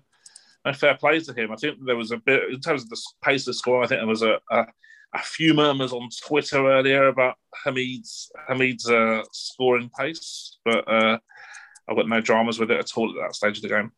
fair 0.74 0.96
play 0.96 1.20
to 1.20 1.32
him. 1.32 1.52
I 1.52 1.56
think 1.56 1.78
there 1.84 1.96
was 1.96 2.10
a 2.10 2.16
bit 2.18 2.50
in 2.50 2.60
terms 2.60 2.82
of 2.82 2.88
the 2.88 3.00
pace 3.22 3.42
of 3.42 3.46
the 3.46 3.54
score. 3.54 3.82
I 3.82 3.86
think 3.86 4.00
there 4.00 4.06
was 4.06 4.22
a, 4.22 4.38
a, 4.50 4.66
a 5.14 5.22
few 5.22 5.54
murmurs 5.54 5.92
on 5.92 6.08
Twitter 6.26 6.66
earlier 6.66 7.08
about 7.08 7.36
Hamid's 7.64 8.30
Hamid's 8.48 8.88
uh, 8.88 9.22
scoring 9.32 9.90
pace, 9.98 10.58
but 10.64 10.86
uh, 10.88 11.18
I've 11.88 11.96
got 11.96 12.08
no 12.08 12.20
dramas 12.20 12.58
with 12.58 12.70
it 12.70 12.78
at 12.78 12.90
all 12.96 13.10
at 13.10 13.16
that 13.26 13.34
stage 13.34 13.58
of 13.58 13.62
the 13.62 13.68
game. 13.68 13.92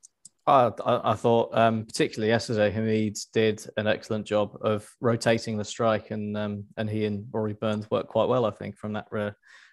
I, 0.47 0.71
I, 0.85 1.13
I 1.13 1.15
thought, 1.15 1.57
um, 1.57 1.85
particularly 1.85 2.29
yesterday, 2.29 2.71
Hamid 2.71 3.19
did 3.33 3.67
an 3.77 3.89
excellent 3.89 4.27
job 4.27 4.57
of 4.61 4.89
rotating 5.01 5.57
the 5.57 5.65
strike, 5.65 6.11
and 6.11 6.37
um, 6.37 6.65
and 6.77 6.89
he 6.89 7.05
and 7.05 7.27
Rory 7.33 7.55
Burns 7.55 7.91
worked 7.91 8.09
quite 8.09 8.29
well, 8.29 8.45
I 8.45 8.51
think, 8.51 8.77
from 8.77 8.93
that 8.93 9.07
re- 9.11 9.33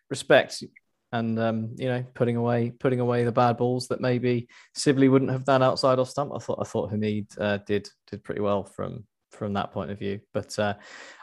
respect. 0.09 0.63
And 1.13 1.39
um, 1.39 1.69
you 1.77 1.87
know, 1.87 2.03
putting 2.15 2.35
away 2.37 2.71
putting 2.71 2.99
away 2.99 3.23
the 3.23 3.31
bad 3.31 3.55
balls 3.57 3.87
that 3.89 4.01
maybe 4.01 4.47
Sibley 4.73 5.09
wouldn't 5.09 5.31
have 5.31 5.45
done 5.45 5.61
outside 5.63 5.99
off 5.99 6.09
stump. 6.09 6.31
I 6.35 6.39
thought 6.39 6.57
I 6.59 6.65
thought 6.65 6.89
Hamid 6.89 7.27
uh, 7.39 7.59
did 7.67 7.87
did 8.09 8.23
pretty 8.23 8.41
well 8.41 8.63
from 8.63 9.05
from 9.31 9.53
that 9.53 9.71
point 9.71 9.91
of 9.91 9.99
view. 9.99 10.19
But 10.33 10.57
uh, 10.57 10.73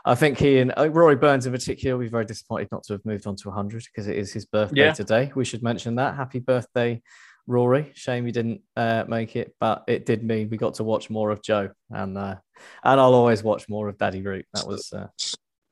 I 0.05 0.15
think 0.15 0.39
he 0.39 0.59
and 0.61 0.73
uh, 0.79 0.89
Rory 0.91 1.17
Burns 1.17 1.47
in 1.47 1.53
particular 1.53 1.97
will 1.97 2.05
be 2.05 2.09
very 2.09 2.25
disappointed 2.25 2.69
not 2.71 2.85
to 2.85 2.95
have 2.95 3.05
moved 3.05 3.27
on 3.27 3.37
to 3.37 3.49
100 3.49 3.83
because 3.85 4.07
it 4.07 4.17
is 4.17 4.33
his 4.33 4.47
birthday 4.47 4.87
Yeah. 4.87 4.93
today. 4.93 5.33
We 5.35 5.45
should 5.45 5.63
mention 5.63 5.97
that. 5.97 6.15
Happy 6.15 6.39
birthday, 6.39 7.03
Rory. 7.49 7.91
Shame 7.95 8.27
he 8.27 8.33
didn't 8.33 8.63
uh, 8.77 9.05
make 9.09 9.35
it, 9.35 9.57
but 9.59 9.85
it 9.89 10.07
did 10.07 10.23
mean 10.23 10.51
we 10.51 10.57
got 10.57 10.75
to 10.75 10.85
watch 10.85 11.11
more 11.11 11.31
of 11.31 11.43
Joe, 11.43 11.71
and 11.91 12.17
uh, 12.17 12.37
and 12.85 13.01
I'll 13.01 13.15
always 13.15 13.43
watch 13.43 13.69
more 13.69 13.89
of 13.89 13.99
Daddy 13.99 14.23
Root. 14.23 14.47
That 14.55 14.69
was 14.69 14.93
uh, 14.93 15.09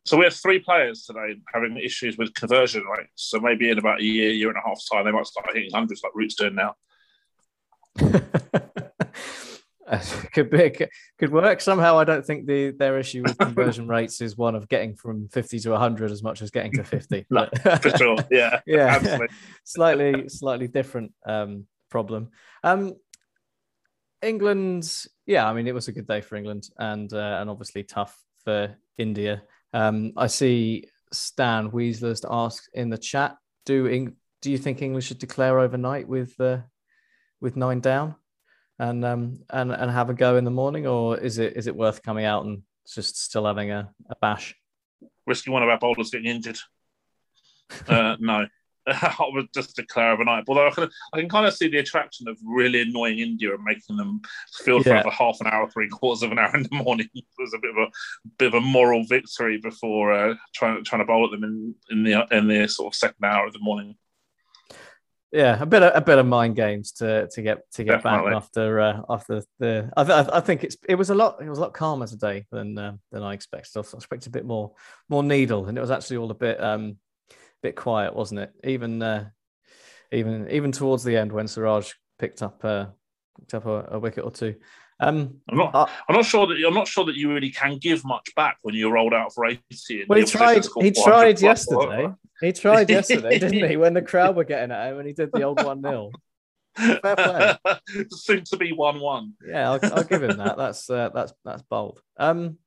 So 0.08 0.16
we 0.16 0.24
have 0.24 0.34
three 0.34 0.58
players 0.58 1.04
today 1.04 1.36
having 1.52 1.76
issues 1.76 2.16
with 2.16 2.32
conversion 2.32 2.82
rates. 2.84 3.10
So 3.16 3.40
maybe 3.40 3.68
in 3.68 3.78
about 3.78 4.00
a 4.00 4.04
year, 4.04 4.30
year 4.30 4.48
and 4.48 4.56
a 4.56 4.66
half 4.66 4.80
time, 4.90 5.04
they 5.04 5.12
might 5.12 5.26
start 5.26 5.50
hitting 5.52 5.70
hundreds 5.72 6.02
like 6.02 6.12
Root's 6.14 6.34
doing 6.34 6.54
now. 6.54 6.74
could 10.32 10.50
be 10.50 10.86
could 11.18 11.30
work 11.30 11.60
somehow. 11.60 11.98
I 11.98 12.04
don't 12.04 12.24
think 12.24 12.46
the 12.46 12.70
their 12.70 12.98
issue 12.98 13.22
with 13.22 13.36
conversion 13.38 13.86
rates 13.86 14.22
is 14.22 14.36
one 14.36 14.54
of 14.54 14.66
getting 14.68 14.94
from 14.94 15.28
50 15.28 15.58
to 15.60 15.70
100 15.70 16.10
as 16.10 16.22
much 16.22 16.40
as 16.40 16.50
getting 16.50 16.72
to 16.72 16.84
50. 16.84 17.26
No, 17.30 17.48
for 17.82 17.90
sure. 17.98 18.16
Yeah, 18.30 18.60
yeah, 18.66 18.86
absolutely. 18.86 19.28
slightly 19.64 20.28
slightly 20.30 20.68
different 20.68 21.12
um, 21.26 21.66
problem. 21.90 22.30
Um, 22.64 22.94
England, 24.22 24.90
yeah, 25.26 25.46
I 25.46 25.52
mean 25.52 25.66
it 25.66 25.74
was 25.74 25.88
a 25.88 25.92
good 25.92 26.06
day 26.06 26.22
for 26.22 26.36
England 26.36 26.70
and 26.78 27.12
uh, 27.12 27.38
and 27.40 27.50
obviously 27.50 27.82
tough 27.82 28.18
for 28.44 28.74
India. 28.96 29.42
Um, 29.72 30.12
I 30.16 30.26
see 30.26 30.84
Stan 31.12 31.70
Weaslers 31.70 32.24
asked 32.28 32.70
in 32.74 32.90
the 32.90 32.98
chat, 32.98 33.36
do 33.66 34.12
do 34.40 34.50
you 34.50 34.58
think 34.58 34.82
England 34.82 35.04
should 35.04 35.18
declare 35.18 35.58
overnight 35.58 36.08
with 36.08 36.38
uh, 36.40 36.58
with 37.40 37.56
nine 37.56 37.80
down 37.80 38.14
and 38.78 39.04
um 39.04 39.40
and 39.50 39.72
and 39.72 39.90
have 39.90 40.10
a 40.10 40.14
go 40.14 40.36
in 40.36 40.44
the 40.44 40.50
morning, 40.50 40.86
or 40.86 41.18
is 41.18 41.38
it 41.38 41.56
is 41.56 41.66
it 41.66 41.76
worth 41.76 42.02
coming 42.02 42.24
out 42.24 42.44
and 42.44 42.62
just 42.86 43.22
still 43.22 43.46
having 43.46 43.70
a, 43.70 43.90
a 44.08 44.16
bash? 44.16 44.54
Risking 45.26 45.52
one 45.52 45.62
of 45.62 45.68
our 45.68 45.78
bowlers 45.78 46.10
getting 46.10 46.30
injured. 46.30 46.58
Uh, 47.86 48.16
no. 48.18 48.46
I 49.02 49.26
would 49.32 49.52
just 49.52 49.76
declare 49.76 50.12
overnight. 50.12 50.44
Although 50.48 50.68
I 50.68 50.70
can, 50.70 50.88
I 51.12 51.20
can 51.20 51.28
kind 51.28 51.46
of 51.46 51.54
see 51.54 51.68
the 51.68 51.78
attraction 51.78 52.26
of 52.28 52.38
really 52.44 52.80
annoying 52.82 53.18
India 53.18 53.54
and 53.54 53.62
making 53.64 53.96
them 53.96 54.20
feel 54.64 54.82
for 54.82 54.88
Yeah. 54.88 55.00
over 55.00 55.10
half 55.10 55.36
an 55.40 55.46
hour, 55.48 55.68
three 55.70 55.88
quarters 55.88 56.22
of 56.22 56.32
an 56.32 56.38
hour 56.38 56.54
in 56.56 56.62
the 56.64 56.74
morning. 56.76 57.08
It 57.14 57.24
was 57.38 57.54
a 57.54 57.58
bit 57.58 57.70
of 57.70 57.76
a 57.76 57.88
bit 58.38 58.48
of 58.48 58.54
a 58.54 58.60
moral 58.60 59.04
victory 59.04 59.58
before 59.58 60.12
uh, 60.12 60.34
trying 60.54 60.82
trying 60.84 61.02
to 61.02 61.06
bowl 61.06 61.24
at 61.24 61.30
them 61.30 61.44
in, 61.44 61.74
in 61.90 62.02
the 62.02 62.26
in 62.36 62.48
the 62.48 62.66
sort 62.66 62.92
of 62.92 62.96
second 62.96 63.24
hour 63.24 63.46
of 63.46 63.52
the 63.52 63.60
morning. 63.60 63.94
Yeah, 65.30 65.62
a 65.62 65.66
bit 65.66 65.82
of 65.82 65.92
a 65.94 66.00
bit 66.00 66.18
of 66.18 66.24
mind 66.26 66.56
games 66.56 66.92
to 66.92 67.28
to 67.32 67.42
get 67.42 67.70
to 67.72 67.84
get 67.84 68.02
Definitely. 68.02 68.30
back 68.30 68.36
after 68.42 68.80
uh, 68.80 69.02
after 69.10 69.42
the. 69.58 69.92
I, 69.94 70.04
th- 70.04 70.28
I 70.32 70.40
think 70.40 70.64
it's 70.64 70.76
it 70.88 70.94
was 70.94 71.10
a 71.10 71.14
lot 71.14 71.42
it 71.42 71.48
was 71.50 71.58
a 71.58 71.60
lot 71.60 71.74
calmer 71.74 72.06
today 72.06 72.46
than 72.50 72.78
uh, 72.78 72.94
than 73.12 73.22
I 73.22 73.34
expected. 73.34 73.76
I 73.76 73.80
expected 73.80 74.28
a 74.28 74.32
bit 74.32 74.46
more 74.46 74.72
more 75.10 75.22
needle, 75.22 75.66
and 75.66 75.76
it 75.76 75.80
was 75.82 75.90
actually 75.90 76.16
all 76.16 76.30
a 76.30 76.34
bit 76.34 76.58
um 76.62 76.96
bit 77.62 77.76
quiet, 77.76 78.14
wasn't 78.14 78.40
it? 78.40 78.52
Even 78.64 79.02
uh, 79.02 79.28
even 80.12 80.48
even 80.50 80.72
towards 80.72 81.04
the 81.04 81.16
end 81.16 81.32
when 81.32 81.48
Siraj 81.48 81.92
picked 82.18 82.42
up 82.42 82.64
uh, 82.64 82.86
picked 83.38 83.54
up 83.54 83.66
a, 83.66 83.88
a 83.92 83.98
wicket 83.98 84.24
or 84.24 84.30
two. 84.30 84.56
Um, 85.00 85.36
I'm 85.48 85.58
not. 85.58 85.74
uh, 85.74 85.86
I'm 86.08 86.16
not 86.16 86.24
sure 86.24 86.46
that 86.48 86.56
I'm 86.66 86.74
not 86.74 86.88
sure 86.88 87.04
that 87.04 87.14
you 87.14 87.32
really 87.32 87.50
can 87.50 87.78
give 87.78 88.04
much 88.04 88.34
back 88.34 88.58
when 88.62 88.74
you're 88.74 88.92
rolled 88.92 89.14
out 89.14 89.32
for 89.32 89.46
80. 89.46 89.60
and 89.90 90.04
well, 90.08 90.18
he 90.18 90.24
tried. 90.24 90.66
He 90.80 90.90
tried 90.90 91.40
yesterday. 91.40 92.08
He 92.40 92.52
tried 92.52 92.90
yesterday, 92.90 93.38
didn't 93.38 93.70
he? 93.70 93.76
When 93.76 93.94
the 93.94 94.02
crowd 94.02 94.36
were 94.36 94.44
getting 94.44 94.72
at 94.72 94.90
him, 94.90 94.98
and 94.98 95.06
he 95.06 95.14
did 95.14 95.30
the 95.32 95.42
old 95.42 95.62
one 95.62 95.82
0 95.82 96.10
Fair 96.78 97.00
play. 97.16 97.58
Soon 98.10 98.44
to 98.44 98.56
be 98.56 98.72
one-one. 98.72 99.34
Yeah, 99.46 99.72
I'll, 99.72 99.80
I'll 99.94 100.04
give 100.04 100.22
him 100.22 100.36
that. 100.38 100.56
That's 100.56 100.88
uh, 100.88 101.10
that's 101.12 101.32
that's 101.44 101.62
bold. 101.62 102.00
Um, 102.16 102.58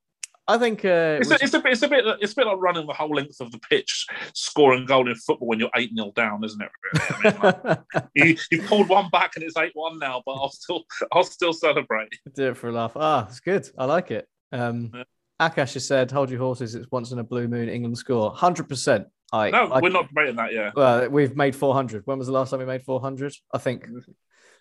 I 0.48 0.57
think 0.57 0.83
uh, 0.83 1.19
It's 1.21 1.31
a, 1.31 1.36
it's, 1.41 1.53
a 1.53 1.60
bit, 1.60 1.71
it's 1.71 1.81
a 1.83 1.88
bit 1.88 2.05
it's 2.19 2.33
a 2.33 2.36
bit 2.36 2.48
like 2.48 2.57
running 2.60 2.88
the 2.88 2.93
whole 2.93 3.10
length 3.15 3.39
of 3.39 3.51
the 3.51 3.60
pitch, 3.60 4.07
scoring 4.33 4.86
goal 4.86 5.07
in 5.10 5.15
football 5.15 5.48
when 5.48 5.60
you're 5.60 5.69
eight 5.75 5.91
0 5.95 6.12
down, 6.15 6.43
isn't 6.43 6.62
it? 6.62 6.69
Really? 6.93 7.05
I 7.10 7.31
mean, 7.31 7.39
like, 7.63 7.79
you, 8.15 8.38
you've 8.51 8.65
pulled 8.65 8.89
one 8.89 9.10
back 9.10 9.33
and 9.36 9.43
it's 9.43 9.55
eight 9.57 9.71
one 9.75 10.00
now, 10.00 10.21
but 10.25 10.33
I'll 10.33 10.50
still 10.51 10.83
I'll 11.12 11.24
still 11.24 11.53
celebrate. 11.53 12.10
do 12.36 12.50
it 12.50 12.57
for 12.57 12.69
a 12.69 12.71
laugh. 12.71 12.93
Ah, 12.95 13.27
it's 13.29 13.39
good. 13.39 13.69
I 13.77 13.86
like 13.86 14.12
it. 14.12 14.27
Um, 14.51 14.91
Yeah. 14.93 15.03
Akash 15.41 15.74
has 15.74 15.88
said, 15.88 16.12
"Hold 16.12 16.29
your 16.29 16.39
horses. 16.39 16.75
It's 16.75 16.91
once 16.91 17.12
in 17.12 17.19
a 17.19 17.24
blue 17.24 17.48
moon. 17.48 17.69
England 17.69 17.98
score 17.98 18.31
hundred 18.36 18.67
percent." 18.69 19.07
I 19.33 19.50
No, 19.50 19.67
I- 19.71 19.79
we're 19.79 19.89
not 19.89 20.10
debating 20.10 20.36
that. 20.36 20.53
Yeah, 20.53 20.71
Well, 20.75 21.10
we've 21.10 21.36
made 21.36 21.55
four 21.55 21.74
hundred. 21.74 22.05
When 22.05 22.17
was 22.17 22.27
the 22.27 22.33
last 22.33 22.50
time 22.50 22.60
we 22.60 22.65
made 22.65 22.83
four 22.83 23.00
hundred? 23.00 23.33
I 23.53 23.57
think 23.57 23.86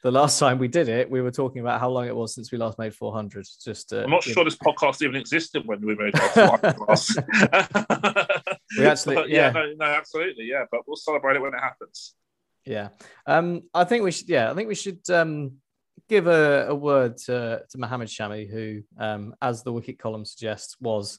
the 0.02 0.10
last 0.10 0.38
time 0.38 0.58
we 0.58 0.68
did 0.68 0.88
it, 0.88 1.10
we 1.10 1.20
were 1.20 1.30
talking 1.30 1.60
about 1.60 1.78
how 1.80 1.90
long 1.90 2.06
it 2.06 2.16
was 2.16 2.34
since 2.34 2.50
we 2.50 2.58
last 2.58 2.78
made 2.78 2.94
four 2.94 3.12
hundred. 3.12 3.46
Just 3.62 3.92
uh, 3.92 4.02
I'm 4.04 4.10
not 4.10 4.22
sure 4.22 4.44
this 4.44 4.56
podcast 4.56 5.02
even 5.02 5.16
existed 5.16 5.62
when 5.66 5.80
we 5.84 5.94
made 5.94 6.14
our 6.18 6.58
class. 6.74 7.14
We 8.78 8.86
actually- 8.86 9.14
But 9.16 9.28
yeah. 9.28 9.50
no, 9.50 9.72
no, 9.76 9.84
absolutely, 9.84 10.44
yeah. 10.44 10.64
But 10.70 10.82
we'll 10.86 10.96
celebrate 10.96 11.36
it 11.36 11.42
when 11.42 11.54
it 11.54 11.60
happens. 11.60 12.14
Yeah. 12.64 12.88
Um, 13.26 13.62
I 13.74 13.84
think 13.84 14.04
we 14.04 14.12
should. 14.12 14.28
Yeah, 14.28 14.50
I 14.50 14.54
think 14.54 14.68
we 14.68 14.74
should 14.74 15.00
um, 15.10 15.52
give 16.08 16.26
a, 16.26 16.66
a 16.68 16.74
word 16.74 17.16
to, 17.26 17.62
to 17.68 17.78
Mohammed 17.78 18.08
Shami, 18.08 18.48
who, 18.50 18.82
um, 18.98 19.34
as 19.42 19.62
the 19.62 19.72
wicket 19.72 19.98
column 19.98 20.24
suggests, 20.24 20.76
was 20.80 21.18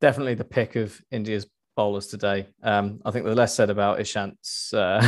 definitely 0.00 0.34
the 0.34 0.44
pick 0.44 0.76
of 0.76 0.98
India's 1.10 1.46
bowlers 1.78 2.08
today. 2.08 2.48
Um, 2.64 3.00
I 3.04 3.12
think 3.12 3.24
the 3.24 3.36
less 3.36 3.54
said 3.54 3.70
about 3.70 4.00
Ishant's 4.00 4.74
uh, 4.74 5.00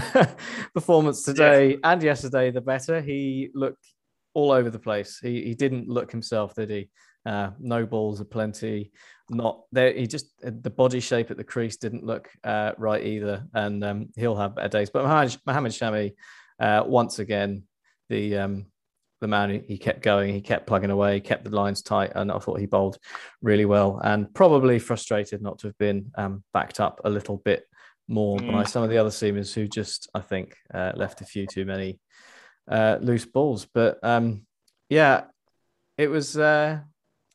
performance 0.75 1.25
today 1.25 1.79
and 1.83 2.01
yesterday, 2.01 2.53
the 2.53 2.61
better. 2.61 3.01
He 3.01 3.51
looked 3.55 3.85
all 4.35 4.53
over 4.53 4.71
the 4.71 4.79
place. 4.79 5.19
He 5.21 5.43
he 5.43 5.55
didn't 5.57 5.89
look 5.89 6.13
himself, 6.13 6.55
did 6.55 6.71
he? 6.71 6.89
Uh, 7.27 7.51
no 7.59 7.85
balls 7.87 8.21
aplenty. 8.21 8.93
Not 9.31 9.63
there. 9.73 9.93
He 9.93 10.07
just 10.07 10.27
the 10.43 10.71
body 10.71 11.01
shape 11.01 11.33
at 11.33 11.37
the 11.37 11.51
crease 11.53 11.77
didn't 11.77 12.07
look 12.07 12.29
uh, 12.45 12.71
right 12.79 13.05
either, 13.05 13.45
and 13.53 13.83
um, 13.83 14.09
he'll 14.15 14.37
have 14.37 14.55
better 14.55 14.69
days. 14.69 14.91
But 14.91 15.03
Mohammed, 15.03 15.39
Mohammed 15.45 15.73
Shami, 15.73 16.15
uh, 16.61 16.85
once 16.87 17.19
again, 17.19 17.65
the 18.09 18.37
um, 18.39 18.67
the 19.21 19.29
man 19.29 19.63
he 19.67 19.79
kept 19.79 20.03
going, 20.03 20.35
he 20.35 20.41
kept 20.41 20.67
plugging 20.67 20.91
away, 20.91 21.21
kept 21.21 21.45
the 21.45 21.55
lines 21.55 21.83
tight, 21.83 22.13
and 22.15 22.33
I 22.33 22.39
thought 22.39 22.61
he 22.61 22.67
bowled 22.67 22.99
really 23.43 23.67
well. 23.67 24.01
And 24.03 24.33
probably 24.35 24.79
frustrated 24.79 25.43
not 25.43 25.59
to 25.61 25.69
have 25.69 25.79
been 25.79 26.11
um, 26.17 26.43
backed 26.53 26.81
up 26.81 27.01
a 27.05 27.11
little 27.11 27.37
bit 27.37 27.65
more 28.09 28.39
by 28.41 28.65
some 28.65 28.83
of 28.83 28.91
the 28.91 28.99
other 28.99 29.11
seamers 29.11 29.55
who 29.55 29.69
just, 29.69 30.11
I 30.15 30.21
think, 30.21 30.57
uh, 30.75 30.93
left 30.97 31.21
a 31.21 31.25
few 31.25 31.47
too 31.47 31.65
many 31.65 32.01
uh, 32.69 32.99
loose 33.01 33.25
balls. 33.25 33.67
But 33.73 33.99
um, 34.03 34.47
yeah, 34.89 35.25
it 35.97 36.09
was. 36.09 36.37
Uh, 36.37 36.81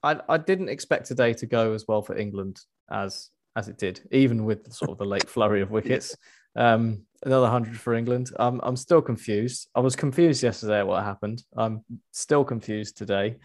I 0.03 0.19
I 0.27 0.37
didn't 0.37 0.69
expect 0.69 1.07
today 1.07 1.33
to 1.35 1.45
go 1.45 1.73
as 1.73 1.85
well 1.87 2.01
for 2.01 2.17
England 2.17 2.59
as 2.89 3.29
as 3.55 3.67
it 3.67 3.77
did, 3.77 4.01
even 4.11 4.45
with 4.45 4.71
sort 4.73 4.91
of 4.91 4.97
the 4.97 5.05
late 5.05 5.29
flurry 5.29 5.61
of 5.61 5.71
wickets. 5.77 6.15
Um, 6.55 7.03
another 7.25 7.47
hundred 7.47 7.77
for 7.79 7.93
England. 7.93 8.29
I'm 8.39 8.59
I'm 8.63 8.75
still 8.77 9.01
confused. 9.01 9.67
I 9.75 9.79
was 9.81 9.95
confused 9.95 10.41
yesterday 10.43 10.79
at 10.79 10.87
what 10.87 11.03
happened. 11.03 11.43
I'm 11.57 11.83
still 12.11 12.43
confused 12.45 12.97
today, 12.97 13.37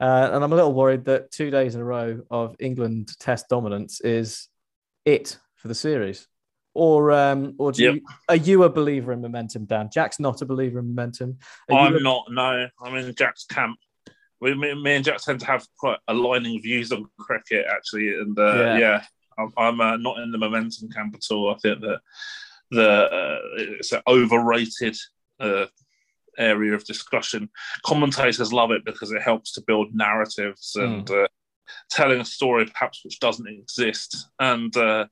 uh, 0.00 0.30
and 0.32 0.42
I'm 0.42 0.52
a 0.52 0.56
little 0.56 0.72
worried 0.72 1.04
that 1.06 1.30
two 1.30 1.50
days 1.50 1.74
in 1.74 1.80
a 1.80 1.84
row 1.84 2.22
of 2.30 2.56
England 2.58 3.10
Test 3.18 3.48
dominance 3.48 4.00
is 4.00 4.48
it 5.04 5.36
for 5.56 5.68
the 5.68 5.74
series. 5.74 6.26
Or 6.76 7.12
um, 7.12 7.54
or 7.58 7.70
do 7.70 7.84
Yep. 7.84 7.94
you, 7.94 8.00
are 8.28 8.36
you 8.36 8.62
a 8.64 8.68
believer 8.68 9.12
in 9.12 9.20
momentum, 9.20 9.64
Dan? 9.64 9.90
Jack's 9.92 10.18
not 10.18 10.42
a 10.42 10.46
believer 10.46 10.80
in 10.80 10.88
momentum. 10.88 11.38
Are 11.70 11.78
I'm 11.78 11.96
a- 11.96 12.00
not. 12.00 12.24
No, 12.30 12.68
I'm 12.82 12.96
in 12.96 13.14
Jack's 13.14 13.44
camp. 13.44 13.78
We, 14.40 14.54
me, 14.54 14.74
me 14.74 14.96
and 14.96 15.04
Jack 15.04 15.18
tend 15.18 15.38
to 15.40 15.46
have 15.46 15.64
quite 15.78 15.98
aligning 16.08 16.60
views 16.60 16.90
on 16.90 17.06
cricket, 17.18 17.64
actually, 17.70 18.08
and 18.14 18.36
uh, 18.38 18.54
Yeah. 18.56 18.78
yeah. 18.78 19.02
I'm, 19.38 19.52
I'm 19.56 19.80
uh, 19.80 19.96
not 19.96 20.18
in 20.18 20.32
the 20.32 20.38
momentum 20.38 20.88
camp 20.90 21.14
at 21.14 21.32
all. 21.32 21.52
I 21.54 21.58
think 21.58 21.80
that 21.80 22.00
the 22.70 22.90
uh, 22.90 23.38
it's 23.56 23.92
an 23.92 24.02
overrated 24.06 24.96
uh, 25.40 25.66
area 26.38 26.74
of 26.74 26.84
discussion. 26.84 27.48
Commentators 27.84 28.52
love 28.52 28.70
it 28.70 28.84
because 28.84 29.12
it 29.12 29.22
helps 29.22 29.52
to 29.52 29.62
build 29.66 29.94
narratives 29.94 30.74
and 30.76 31.10
uh, 31.10 31.28
telling 31.90 32.20
a 32.20 32.24
story 32.24 32.66
perhaps 32.66 33.00
which 33.04 33.20
doesn't 33.20 33.48
exist. 33.48 34.28
And 34.38 34.76
uh, 34.76 35.06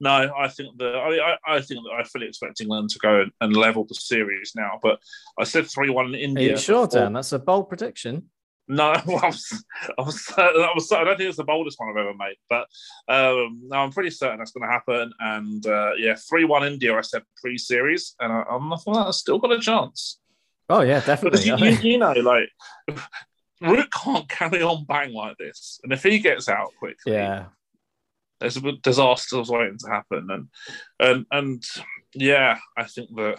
no, 0.00 0.32
I 0.36 0.48
think 0.48 0.76
that 0.78 0.96
I, 0.96 1.32
I, 1.32 1.56
I 1.56 1.60
think 1.60 1.80
that 1.84 1.94
I 1.98 2.04
fully 2.04 2.26
expect 2.26 2.60
England 2.60 2.90
to 2.90 2.98
go 2.98 3.22
and, 3.22 3.30
and 3.40 3.56
level 3.56 3.84
the 3.88 3.94
series 3.94 4.52
now. 4.56 4.78
But 4.82 4.98
I 5.38 5.44
said 5.44 5.66
three 5.66 5.90
one 5.90 6.06
in 6.06 6.14
Are 6.14 6.18
India. 6.18 6.50
you 6.50 6.56
sure, 6.56 6.86
before. 6.86 7.02
Dan? 7.02 7.12
That's 7.12 7.32
a 7.32 7.38
bold 7.38 7.68
prediction. 7.68 8.30
No, 8.66 8.92
I 8.92 9.02
was, 9.04 9.64
I 9.98 10.02
was, 10.02 10.32
I 10.36 10.70
was, 10.74 10.92
I 10.92 11.04
don't 11.04 11.16
think 11.16 11.28
it's 11.28 11.36
the 11.36 11.44
boldest 11.44 11.78
one 11.78 11.90
I've 11.90 11.96
ever 11.96 12.14
made, 12.14 12.36
but 12.48 12.66
um, 13.08 13.60
no, 13.64 13.76
I'm 13.76 13.90
pretty 13.90 14.10
certain 14.10 14.38
that's 14.38 14.52
going 14.52 14.66
to 14.66 14.72
happen. 14.72 15.12
And 15.20 15.66
uh, 15.66 15.92
yeah, 15.98 16.14
three-one 16.14 16.64
India. 16.64 16.96
I 16.96 17.02
said 17.02 17.22
pre-series, 17.40 18.14
and 18.20 18.32
I, 18.32 18.44
I'm 18.50 18.72
I 18.72 18.76
think 18.76 18.96
I've 18.96 19.14
still 19.14 19.38
got 19.38 19.52
a 19.52 19.60
chance. 19.60 20.18
Oh 20.70 20.80
yeah, 20.80 21.00
definitely. 21.00 21.42
You, 21.42 21.56
you, 21.56 21.76
you 21.82 21.98
know, 21.98 22.12
like 22.12 22.48
Root 23.60 23.92
can't 23.92 24.28
carry 24.28 24.62
on 24.62 24.84
bang 24.86 25.12
like 25.12 25.36
this, 25.36 25.80
and 25.82 25.92
if 25.92 26.02
he 26.02 26.18
gets 26.18 26.48
out 26.48 26.70
quickly, 26.78 27.12
yeah, 27.12 27.46
there's 28.40 28.56
a 28.56 28.72
disasters 28.82 29.50
waiting 29.50 29.78
to 29.78 29.90
happen, 29.90 30.28
and 30.30 30.48
and 30.98 31.26
and 31.30 31.62
yeah, 32.14 32.58
I 32.76 32.84
think 32.84 33.10
that 33.16 33.38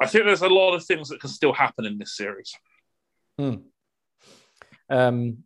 I 0.00 0.06
think 0.06 0.24
there's 0.24 0.42
a 0.42 0.48
lot 0.48 0.74
of 0.74 0.84
things 0.84 1.08
that 1.08 1.20
can 1.20 1.30
still 1.30 1.52
happen 1.52 1.84
in 1.84 1.98
this 1.98 2.16
series. 2.16 2.54
Hmm. 3.38 3.54
Um, 4.90 5.38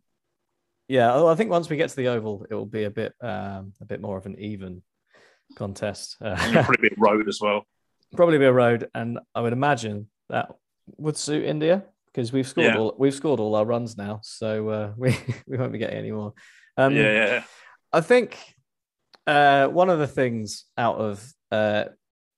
yeah, 0.87 1.25
I 1.25 1.35
think 1.35 1.49
once 1.49 1.69
we 1.69 1.77
get 1.77 1.89
to 1.89 1.95
the 1.95 2.07
oval, 2.09 2.45
it 2.49 2.53
will 2.53 2.65
be 2.65 2.83
a 2.83 2.89
bit 2.89 3.13
um, 3.21 3.73
a 3.81 3.85
bit 3.85 4.01
more 4.01 4.17
of 4.17 4.25
an 4.25 4.37
even 4.39 4.81
contest. 5.55 6.17
Uh, 6.21 6.35
probably 6.63 6.89
be 6.89 6.95
a 6.95 6.99
road 6.99 7.27
as 7.27 7.39
well. 7.41 7.65
Probably 8.15 8.37
be 8.37 8.45
a 8.45 8.53
road, 8.53 8.89
and 8.93 9.19
I 9.33 9.41
would 9.41 9.53
imagine 9.53 10.07
that 10.29 10.49
would 10.97 11.17
suit 11.17 11.45
India 11.45 11.83
because 12.07 12.31
we've 12.31 12.47
scored 12.47 12.73
Yeah. 12.73 12.77
all 12.79 12.95
we've 12.97 13.13
scored 13.13 13.39
all 13.39 13.55
our 13.55 13.65
runs 13.65 13.97
now, 13.97 14.19
so 14.23 14.69
uh, 14.69 14.93
we 14.97 15.17
we 15.47 15.57
won't 15.57 15.71
be 15.71 15.77
getting 15.79 15.97
any 15.97 16.11
more. 16.11 16.33
Um, 16.77 16.95
yeah, 16.95 17.11
yeah, 17.11 17.43
I 17.91 18.01
think 18.01 18.37
uh, 19.27 19.67
one 19.67 19.89
of 19.89 19.99
the 19.99 20.07
things 20.07 20.65
out 20.77 20.97
of 20.97 21.33
uh, 21.51 21.85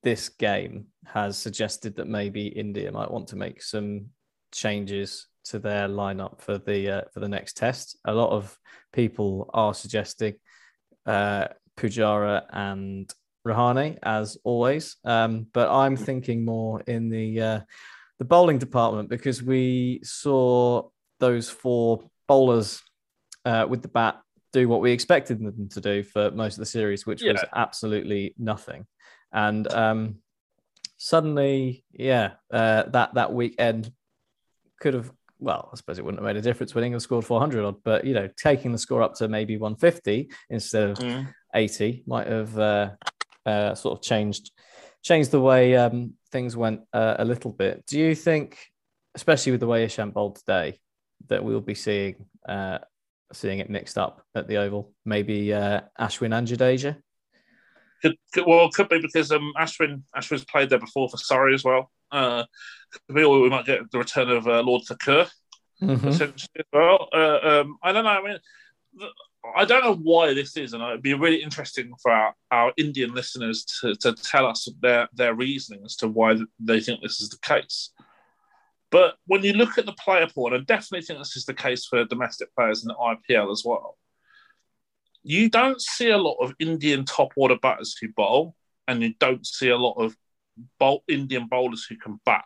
this 0.02 0.28
game 0.28 0.86
has 1.04 1.38
suggested 1.38 1.96
that 1.96 2.06
maybe 2.06 2.46
India 2.46 2.92
might 2.92 3.10
want 3.10 3.28
to 3.28 3.36
make 3.36 3.62
some 3.62 4.06
changes 4.52 5.26
to 5.50 5.58
their 5.58 5.88
lineup 5.88 6.40
for 6.40 6.58
the 6.58 6.90
uh, 6.90 7.02
for 7.12 7.20
the 7.20 7.28
next 7.28 7.56
test. 7.56 7.96
A 8.04 8.14
lot 8.14 8.30
of 8.30 8.56
people 8.92 9.50
are 9.54 9.74
suggesting 9.74 10.34
uh, 11.06 11.48
Pujara 11.76 12.44
and 12.50 13.12
Rahane 13.46 13.98
as 14.02 14.36
always, 14.44 14.96
um, 15.04 15.46
but 15.52 15.70
I'm 15.70 15.96
thinking 15.96 16.44
more 16.44 16.80
in 16.80 17.08
the 17.08 17.40
uh, 17.40 17.60
the 18.18 18.24
bowling 18.24 18.58
department 18.58 19.08
because 19.08 19.42
we 19.42 20.00
saw 20.02 20.88
those 21.20 21.48
four 21.48 22.02
bowlers 22.26 22.82
uh, 23.44 23.66
with 23.68 23.82
the 23.82 23.88
bat 23.88 24.20
do 24.52 24.68
what 24.68 24.80
we 24.80 24.92
expected 24.92 25.38
them 25.38 25.68
to 25.68 25.80
do 25.80 26.02
for 26.02 26.30
most 26.30 26.54
of 26.54 26.60
the 26.60 26.66
series, 26.66 27.06
which 27.06 27.22
was 27.22 27.44
absolutely 27.54 28.34
nothing. 28.38 28.86
And 29.32 29.70
um, 29.72 30.16
suddenly, 30.96 31.84
yeah, 31.92 32.32
uh, 32.50 32.84
that 32.84 33.14
that 33.14 33.32
weekend 33.32 33.92
could 34.80 34.94
have. 34.94 35.12
Well, 35.38 35.68
I 35.72 35.76
suppose 35.76 35.98
it 35.98 36.04
wouldn't 36.04 36.22
have 36.22 36.26
made 36.26 36.38
a 36.38 36.42
difference 36.42 36.74
when 36.74 36.84
England 36.84 37.02
scored 37.02 37.24
400 37.24 37.64
odd, 37.64 37.76
but 37.84 38.04
you 38.04 38.14
know, 38.14 38.28
taking 38.42 38.72
the 38.72 38.78
score 38.78 39.02
up 39.02 39.14
to 39.16 39.28
maybe 39.28 39.56
150 39.56 40.30
instead 40.50 40.90
of 40.90 40.98
Mm. 40.98 41.32
80 41.54 42.04
might 42.06 42.26
have 42.26 42.58
uh, 42.58 42.90
uh, 43.44 43.74
sort 43.74 43.98
of 43.98 44.02
changed 44.02 44.50
changed 45.02 45.30
the 45.30 45.40
way 45.40 45.76
um, 45.76 46.14
things 46.32 46.56
went 46.56 46.80
uh, 46.92 47.16
a 47.18 47.24
little 47.24 47.52
bit. 47.52 47.84
Do 47.86 47.98
you 47.98 48.14
think, 48.14 48.58
especially 49.14 49.52
with 49.52 49.60
the 49.60 49.66
way 49.66 49.86
Ishant 49.86 50.12
bowled 50.12 50.36
today, 50.36 50.78
that 51.28 51.44
we'll 51.44 51.60
be 51.60 51.74
seeing 51.74 52.26
uh, 52.48 52.78
seeing 53.32 53.58
it 53.58 53.70
mixed 53.70 53.98
up 53.98 54.24
at 54.34 54.48
the 54.48 54.56
Oval? 54.56 54.92
Maybe 55.04 55.52
uh, 55.52 55.82
Ashwin 55.98 56.36
and 56.36 56.48
Jadeja. 56.48 56.96
Could, 58.02 58.16
could, 58.32 58.46
well, 58.46 58.68
could 58.70 58.88
be 58.88 59.00
because 59.00 59.30
um, 59.32 59.52
Ashwin 59.58 60.02
Ashwin's 60.14 60.44
played 60.44 60.70
there 60.70 60.78
before 60.78 61.08
for 61.08 61.16
Surrey 61.16 61.54
as 61.54 61.64
well. 61.64 61.90
Uh, 62.10 62.44
could 62.92 63.14
we 63.16 63.48
might 63.50 63.66
get 63.66 63.90
the 63.90 63.98
return 63.98 64.30
of 64.30 64.46
uh, 64.46 64.62
Lord 64.62 64.82
Thakur 64.86 65.28
Mhm. 65.82 66.06
essentially 66.06 66.50
as 66.60 66.64
well. 66.72 67.08
Uh, 67.12 67.38
um, 67.42 67.78
I 67.82 67.92
don't 67.92 68.04
know. 68.04 68.10
I 68.10 68.22
mean, 68.22 68.38
I 69.54 69.64
don't 69.64 69.84
know 69.84 69.94
why 69.94 70.32
this 70.32 70.56
is, 70.56 70.72
and 70.72 70.82
it'd 70.82 71.02
be 71.02 71.14
really 71.14 71.42
interesting 71.42 71.92
for 72.02 72.10
our, 72.10 72.34
our 72.50 72.72
Indian 72.76 73.12
listeners 73.12 73.64
to, 73.80 73.94
to 73.96 74.14
tell 74.14 74.46
us 74.46 74.68
their 74.80 75.08
their 75.12 75.34
reasoning 75.34 75.82
as 75.84 75.96
to 75.96 76.08
why 76.08 76.36
they 76.58 76.80
think 76.80 77.02
this 77.02 77.20
is 77.20 77.28
the 77.28 77.38
case. 77.38 77.90
But 78.90 79.16
when 79.26 79.42
you 79.42 79.52
look 79.52 79.76
at 79.78 79.84
the 79.84 79.92
player 79.92 80.26
pool, 80.28 80.46
and 80.46 80.62
I 80.62 80.64
definitely 80.64 81.04
think 81.04 81.18
this 81.18 81.36
is 81.36 81.44
the 81.44 81.54
case 81.54 81.84
for 81.86 82.04
domestic 82.04 82.54
players 82.54 82.82
in 82.82 82.88
the 82.88 82.94
IPL 82.94 83.52
as 83.52 83.62
well, 83.64 83.98
you 85.22 85.50
don't 85.50 85.80
see 85.80 86.08
a 86.08 86.18
lot 86.18 86.38
of 86.40 86.54
Indian 86.58 87.04
top 87.04 87.32
order 87.36 87.58
batters 87.60 87.96
who 88.00 88.08
bowl, 88.08 88.54
and 88.88 89.02
you 89.02 89.12
don't 89.18 89.46
see 89.46 89.68
a 89.68 89.76
lot 89.76 89.94
of 89.94 90.16
bowl, 90.78 91.04
Indian 91.08 91.46
bowlers 91.46 91.84
who 91.84 91.96
can 91.96 92.20
bat. 92.24 92.44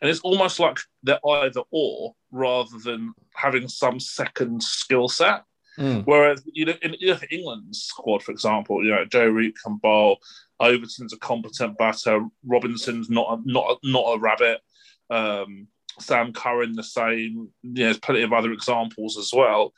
And 0.00 0.10
it's 0.10 0.20
almost 0.20 0.60
like 0.60 0.78
they're 1.02 1.26
either 1.26 1.62
or 1.70 2.14
rather 2.30 2.78
than 2.82 3.12
having 3.34 3.68
some 3.68 4.00
second 4.00 4.62
skill 4.62 5.08
set. 5.08 5.42
Mm. 5.78 6.04
Whereas 6.06 6.42
you 6.46 6.64
know, 6.64 6.74
in, 6.82 6.96
you 6.98 7.14
England's 7.30 7.82
squad, 7.82 8.22
for 8.22 8.32
example, 8.32 8.82
you 8.82 8.90
know 8.90 9.04
Joe 9.04 9.28
Root 9.28 9.54
can 9.62 9.76
bowl, 9.76 10.18
Overton's 10.58 11.12
a 11.12 11.18
competent 11.18 11.76
batter, 11.76 12.24
Robinson's 12.46 13.10
not 13.10 13.26
a, 13.30 13.42
not 13.44 13.72
a, 13.72 13.90
not 13.90 14.16
a 14.16 14.18
rabbit, 14.18 14.60
um, 15.10 15.68
Sam 16.00 16.32
Curran 16.32 16.74
the 16.74 16.82
same. 16.82 17.50
You 17.62 17.72
know, 17.72 17.84
there's 17.84 17.98
plenty 17.98 18.22
of 18.22 18.32
other 18.32 18.52
examples 18.52 19.18
as 19.18 19.30
well. 19.34 19.72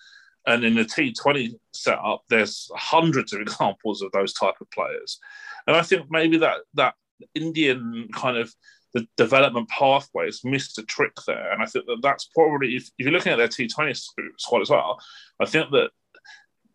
And 0.46 0.64
in 0.64 0.74
the 0.74 0.84
T20 0.84 1.54
setup, 1.72 2.22
there's 2.30 2.70
hundreds 2.74 3.32
of 3.32 3.40
examples 3.42 4.02
of 4.02 4.12
those 4.12 4.32
type 4.32 4.54
of 4.60 4.70
players. 4.70 5.18
And 5.66 5.76
I 5.76 5.82
think 5.82 6.06
maybe 6.10 6.38
that 6.38 6.58
that 6.74 6.94
Indian 7.34 8.08
kind 8.12 8.36
of 8.36 8.52
the 8.94 9.06
development 9.16 9.68
pathways 9.68 10.40
missed 10.44 10.78
a 10.78 10.82
trick 10.82 11.12
there. 11.26 11.52
And 11.52 11.62
I 11.62 11.66
think 11.66 11.86
that 11.86 11.98
that's 12.02 12.30
probably, 12.34 12.76
if, 12.76 12.84
if 12.98 13.04
you're 13.04 13.12
looking 13.12 13.32
at 13.32 13.36
their 13.36 13.48
T20 13.48 14.00
squad 14.38 14.62
as 14.62 14.70
well, 14.70 14.98
I 15.40 15.46
think 15.46 15.70
that 15.72 15.90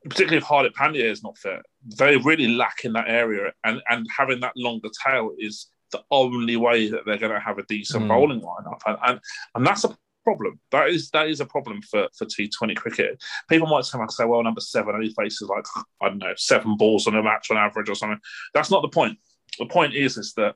particularly 0.04 0.38
if 0.38 0.44
Hardik 0.44 0.74
Pandya 0.74 1.06
is 1.06 1.24
not 1.24 1.38
fit, 1.38 1.62
they 1.98 2.18
really 2.18 2.48
lack 2.50 2.84
in 2.84 2.94
that 2.94 3.10
area. 3.10 3.52
And, 3.64 3.82
and 3.90 4.08
having 4.16 4.42
that 4.42 4.56
longer 4.56 4.90
tail 5.06 5.32
is 5.40 5.68
the 5.92 6.02
only 6.12 6.56
way 6.56 6.90
that 6.90 7.02
they're 7.06 7.18
going 7.18 7.32
to 7.34 7.40
have 7.40 7.58
a 7.58 7.64
decent 7.64 8.06
Mm. 8.06 8.08
bowling 8.10 8.42
lineup. 8.42 8.82
And, 8.86 8.98
and, 9.06 9.20
and 9.56 9.66
that's 9.66 9.84
a 9.84 9.96
problem. 10.24 10.60
That 10.72 10.90
is 10.90 11.10
that 11.12 11.28
is 11.28 11.40
a 11.40 11.46
problem 11.46 11.82
for, 11.82 12.08
for 12.18 12.26
T20 12.26 12.76
cricket. 12.76 13.24
People 13.50 13.68
might 13.68 13.86
come 13.92 14.02
and 14.02 14.12
say, 14.12 14.26
well, 14.26 14.44
number 14.44 14.62
seven 14.62 14.96
only 14.96 15.14
faces 15.14 15.50
like, 15.50 15.66
I 16.02 16.10
don't 16.10 16.20
know, 16.20 16.34
seven 16.36 16.78
balls 16.78 17.08
on 17.08 17.16
a 17.16 17.24
match 17.24 17.50
on 17.52 17.58
average 17.58 17.90
or 17.90 17.96
something. 17.96 18.20
That's 18.54 18.72
not 18.72 18.82
the 18.82 18.90
point. 18.90 19.18
The 19.60 19.66
point 19.66 19.94
is, 19.94 20.18
is 20.18 20.34
that 20.34 20.56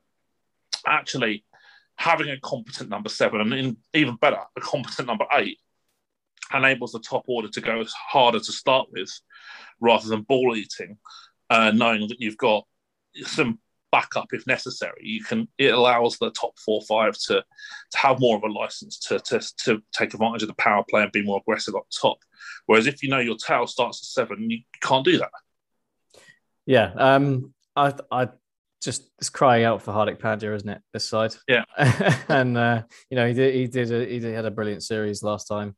actually 0.86 1.44
having 1.98 2.30
a 2.30 2.40
competent 2.40 2.90
number 2.90 3.10
seven 3.10 3.42
and 3.42 3.54
in, 3.54 3.78
even 3.94 4.16
better, 4.16 4.40
a 4.56 4.62
competent 4.62 5.08
number 5.08 5.26
eight 5.34 5.60
enables 6.54 6.92
the 6.92 7.00
top 7.00 7.24
order 7.28 7.50
to 7.50 7.62
go 7.62 7.84
harder 8.10 8.40
to 8.40 8.52
start 8.52 8.88
with 8.92 9.12
rather 9.80 10.08
than 10.08 10.22
ball 10.22 10.56
eating, 10.56 10.98
uh, 11.50 11.72
knowing 11.72 12.08
that 12.08 12.20
you've 12.20 12.38
got 12.38 12.66
some 13.24 13.60
backup 13.92 14.28
if 14.34 14.46
necessary. 14.48 15.02
You 15.02 15.24
can 15.24 15.48
it 15.58 15.74
allows 15.74 16.18
the 16.18 16.32
top 16.32 16.58
four 16.60 16.82
five 16.82 17.18
to 17.28 17.44
to 17.92 17.98
have 17.98 18.20
more 18.20 18.38
of 18.38 18.44
a 18.44 18.48
license 18.48 19.00
to 19.00 19.20
to, 19.20 19.40
to 19.64 19.82
take 19.94 20.14
advantage 20.14 20.44
of 20.44 20.50
the 20.50 20.56
power 20.56 20.84
play 20.90 21.04
and 21.04 21.12
be 21.12 21.24
more 21.24 21.40
aggressive 21.40 21.76
up 21.76 21.88
top. 21.90 22.18
Whereas 22.66 22.88
if 22.88 23.02
you 23.02 23.10
know 23.10 23.20
your 23.20 23.38
tail 23.38 23.66
starts 23.68 24.00
at 24.00 24.06
seven, 24.06 24.50
you 24.50 24.60
can't 24.82 25.06
do 25.06 25.18
that. 25.20 25.32
Yeah, 26.66 26.92
um, 26.98 27.54
I, 27.76 27.94
I 28.12 28.28
just 28.82 29.10
it's 29.20 29.30
crying 29.30 29.64
out 29.64 29.82
for 29.82 29.92
Hardik 29.92 30.20
Pandya, 30.20 30.56
isn't 30.56 30.70
it? 30.70 30.82
This 30.94 31.08
side, 31.08 31.34
Yeah. 31.48 31.64
and 32.30 32.58
uh, 32.58 32.84
you 33.10 33.16
know 33.16 33.28
he 33.28 33.34
did, 33.34 33.56
he 33.56 33.68
did, 33.68 33.92
a, 33.92 34.06
he 34.06 34.20
did, 34.20 34.36
had 34.36 34.46
a 34.46 34.52
brilliant 34.52 34.84
series 34.84 35.24
last 35.24 35.46
time 35.48 35.76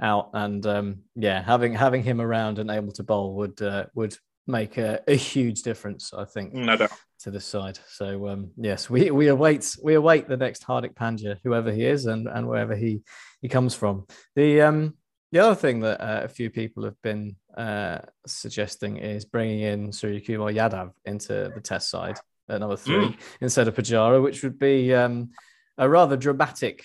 out, 0.00 0.30
and 0.34 0.64
um, 0.66 1.02
yeah, 1.14 1.42
having 1.42 1.74
having 1.74 2.02
him 2.02 2.20
around 2.20 2.58
and 2.58 2.70
able 2.70 2.92
to 2.92 3.02
bowl 3.02 3.34
would 3.36 3.60
uh, 3.62 3.86
would 3.94 4.16
make 4.46 4.76
a, 4.76 5.00
a 5.06 5.14
huge 5.14 5.62
difference, 5.62 6.12
I 6.12 6.24
think, 6.24 6.52
No 6.52 6.76
doubt. 6.76 6.90
to 7.20 7.30
this 7.30 7.44
side. 7.46 7.78
So 7.88 8.28
um, 8.28 8.50
yes, 8.56 8.90
we 8.90 9.10
we 9.10 9.28
await 9.28 9.74
we 9.82 9.94
await 9.94 10.28
the 10.28 10.36
next 10.36 10.66
Hardik 10.66 10.94
Pandya, 10.94 11.38
whoever 11.44 11.72
he 11.72 11.84
is, 11.84 12.06
and 12.06 12.26
and 12.28 12.48
wherever 12.48 12.74
he 12.74 13.02
he 13.40 13.48
comes 13.48 13.74
from. 13.74 14.06
The 14.36 14.62
um 14.62 14.94
the 15.30 15.38
other 15.38 15.54
thing 15.54 15.80
that 15.80 16.00
uh, 16.00 16.20
a 16.24 16.28
few 16.28 16.50
people 16.50 16.84
have 16.84 17.00
been 17.02 17.36
uh, 17.56 18.00
suggesting 18.26 18.98
is 18.98 19.24
bringing 19.24 19.60
in 19.60 19.88
Suryakumar 19.90 20.54
Yadav 20.54 20.90
into 21.06 21.50
the 21.54 21.60
test 21.62 21.88
side 21.88 22.18
at 22.48 22.60
number 22.60 22.76
three 22.76 23.16
instead 23.40 23.68
of 23.68 23.74
Pujara, 23.74 24.22
which 24.22 24.42
would 24.42 24.58
be 24.58 24.94
um, 24.94 25.30
a 25.78 25.88
rather 25.88 26.16
dramatic 26.16 26.84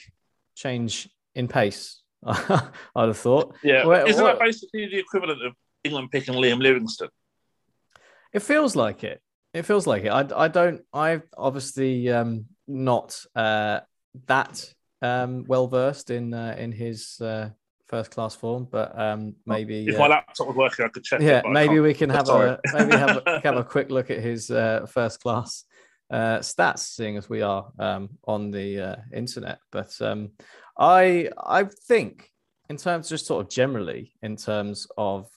change 0.56 1.10
in 1.36 1.48
pace. 1.48 2.02
I'd 2.26 2.70
have 2.96 3.18
thought. 3.18 3.56
Yeah. 3.64 3.86
Where- 3.86 4.08
Isn't 4.08 4.24
what- 4.24 4.40
that 4.40 4.46
basically 4.46 4.88
the 4.88 4.98
equivalent 4.98 5.44
of 5.46 5.54
England 5.84 6.12
picking 6.12 6.34
Liam 6.36 6.62
Livingstone? 6.62 7.10
It 8.34 8.42
feels 8.42 8.76
like 8.76 9.04
it. 9.04 9.22
It 9.54 9.64
feels 9.64 9.88
like 9.88 10.04
it. 10.04 10.10
I, 10.10 10.26
I 10.36 10.48
don't. 10.48 10.82
I've 10.94 11.24
obviously 11.36 12.12
um, 12.12 12.46
not 12.68 13.20
uh, 13.36 13.80
that 14.28 14.74
um, 15.02 15.46
well 15.48 15.68
versed 15.68 16.12
in 16.12 16.34
uh, 16.34 16.56
in 16.58 16.72
his 16.72 17.20
uh, 17.22 17.50
first 17.88 18.12
class 18.12 18.36
form, 18.36 18.68
but 18.70 18.98
um, 19.00 19.36
maybe 19.46 19.88
If 19.88 19.96
uh, 19.96 20.00
my 20.00 20.08
laptop 20.08 20.48
was 20.48 20.56
working, 20.56 20.86
I 20.86 20.90
could 20.90 21.04
check. 21.04 21.22
yeah, 21.22 21.40
it, 21.40 21.50
maybe 21.50 21.80
we 21.80 21.94
can 21.94 22.10
have 22.10 22.28
Sorry. 22.28 22.50
a 22.50 22.60
maybe 22.74 22.92
have 22.92 23.22
a, 23.26 23.42
have 23.44 23.58
a 23.58 23.64
quick 23.64 23.90
look 23.90 24.10
at 24.12 24.20
his 24.20 24.52
uh, 24.52 24.86
first 24.90 25.22
class 25.22 25.64
uh, 26.12 26.40
stats, 26.40 26.80
seeing 26.80 27.18
as 27.18 27.30
we 27.30 27.42
are 27.42 27.72
um, 27.80 28.10
on 28.26 28.52
the 28.52 28.80
uh, 28.80 28.96
internet. 29.14 29.60
But 29.72 30.00
um, 30.02 30.32
I 30.78 31.30
I 31.38 31.64
think 31.64 32.32
in 32.70 32.78
terms, 32.78 33.10
just 33.10 33.26
sort 33.26 33.46
of 33.46 33.52
generally, 33.52 34.14
in 34.22 34.36
terms 34.36 34.88
of 34.98 35.30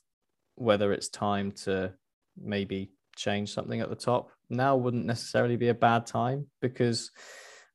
whether 0.57 0.93
it's 0.93 1.09
time 1.09 1.53
to 1.53 1.93
maybe 2.37 2.91
change 3.17 3.53
something 3.53 3.81
at 3.81 3.89
the 3.89 3.97
top, 3.97 4.31
now 4.49 4.77
wouldn't 4.77 5.07
necessarily 5.07 5.57
be 5.57 5.69
a 5.69 5.75
bad 5.75 6.07
time 6.07 6.47
because 6.61 7.11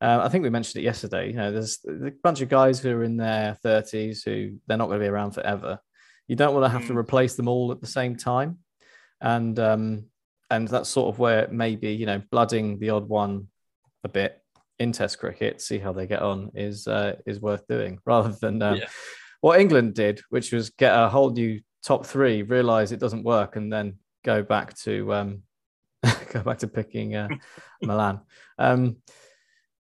uh, 0.01 0.19
I 0.23 0.29
think 0.29 0.43
we 0.43 0.49
mentioned 0.49 0.81
it 0.81 0.85
yesterday. 0.85 1.27
You 1.27 1.37
know, 1.37 1.51
there's 1.51 1.79
a 1.87 2.11
bunch 2.23 2.41
of 2.41 2.49
guys 2.49 2.79
who 2.79 2.91
are 2.95 3.03
in 3.03 3.17
their 3.17 3.57
30s 3.63 4.23
who 4.25 4.57
they're 4.67 4.77
not 4.77 4.87
going 4.87 4.99
to 4.99 5.03
be 5.05 5.09
around 5.09 5.31
forever. 5.31 5.79
You 6.27 6.35
don't 6.35 6.53
want 6.53 6.65
to 6.65 6.69
have 6.69 6.87
to 6.87 6.93
Mm. 6.93 6.97
replace 6.97 7.35
them 7.35 7.47
all 7.47 7.71
at 7.71 7.81
the 7.81 7.87
same 7.87 8.15
time, 8.15 8.59
and 9.21 9.57
um, 9.59 10.05
and 10.49 10.67
that's 10.67 10.89
sort 10.89 11.13
of 11.13 11.19
where 11.19 11.47
maybe 11.51 11.91
you 11.91 12.05
know 12.05 12.21
blooding 12.31 12.79
the 12.79 12.89
odd 12.91 13.07
one 13.07 13.47
a 14.03 14.09
bit 14.09 14.41
in 14.79 14.91
Test 14.91 15.19
cricket, 15.19 15.61
see 15.61 15.77
how 15.79 15.93
they 15.93 16.07
get 16.07 16.21
on, 16.21 16.51
is 16.55 16.87
uh, 16.87 17.15
is 17.25 17.39
worth 17.39 17.65
doing 17.67 17.99
rather 18.05 18.35
than 18.41 18.61
um, 18.61 18.77
Yeah. 18.77 18.87
what 19.41 19.59
England 19.59 19.93
did, 19.93 20.19
which 20.29 20.51
was 20.51 20.69
get 20.71 20.93
a 20.97 21.07
whole 21.07 21.31
new 21.31 21.61
top 21.83 22.05
three, 22.05 22.41
realize 22.41 22.91
it 22.91 22.99
doesn't 22.99 23.23
work, 23.23 23.55
and 23.55 23.71
then 23.71 23.97
go 24.25 24.41
back 24.43 24.75
to 24.79 25.13
um, 25.13 25.43
go 26.33 26.41
back 26.41 26.57
to 26.59 26.67
picking 26.67 27.15
uh, 27.15 27.29
Malan. 27.83 28.19
Um, 28.57 28.97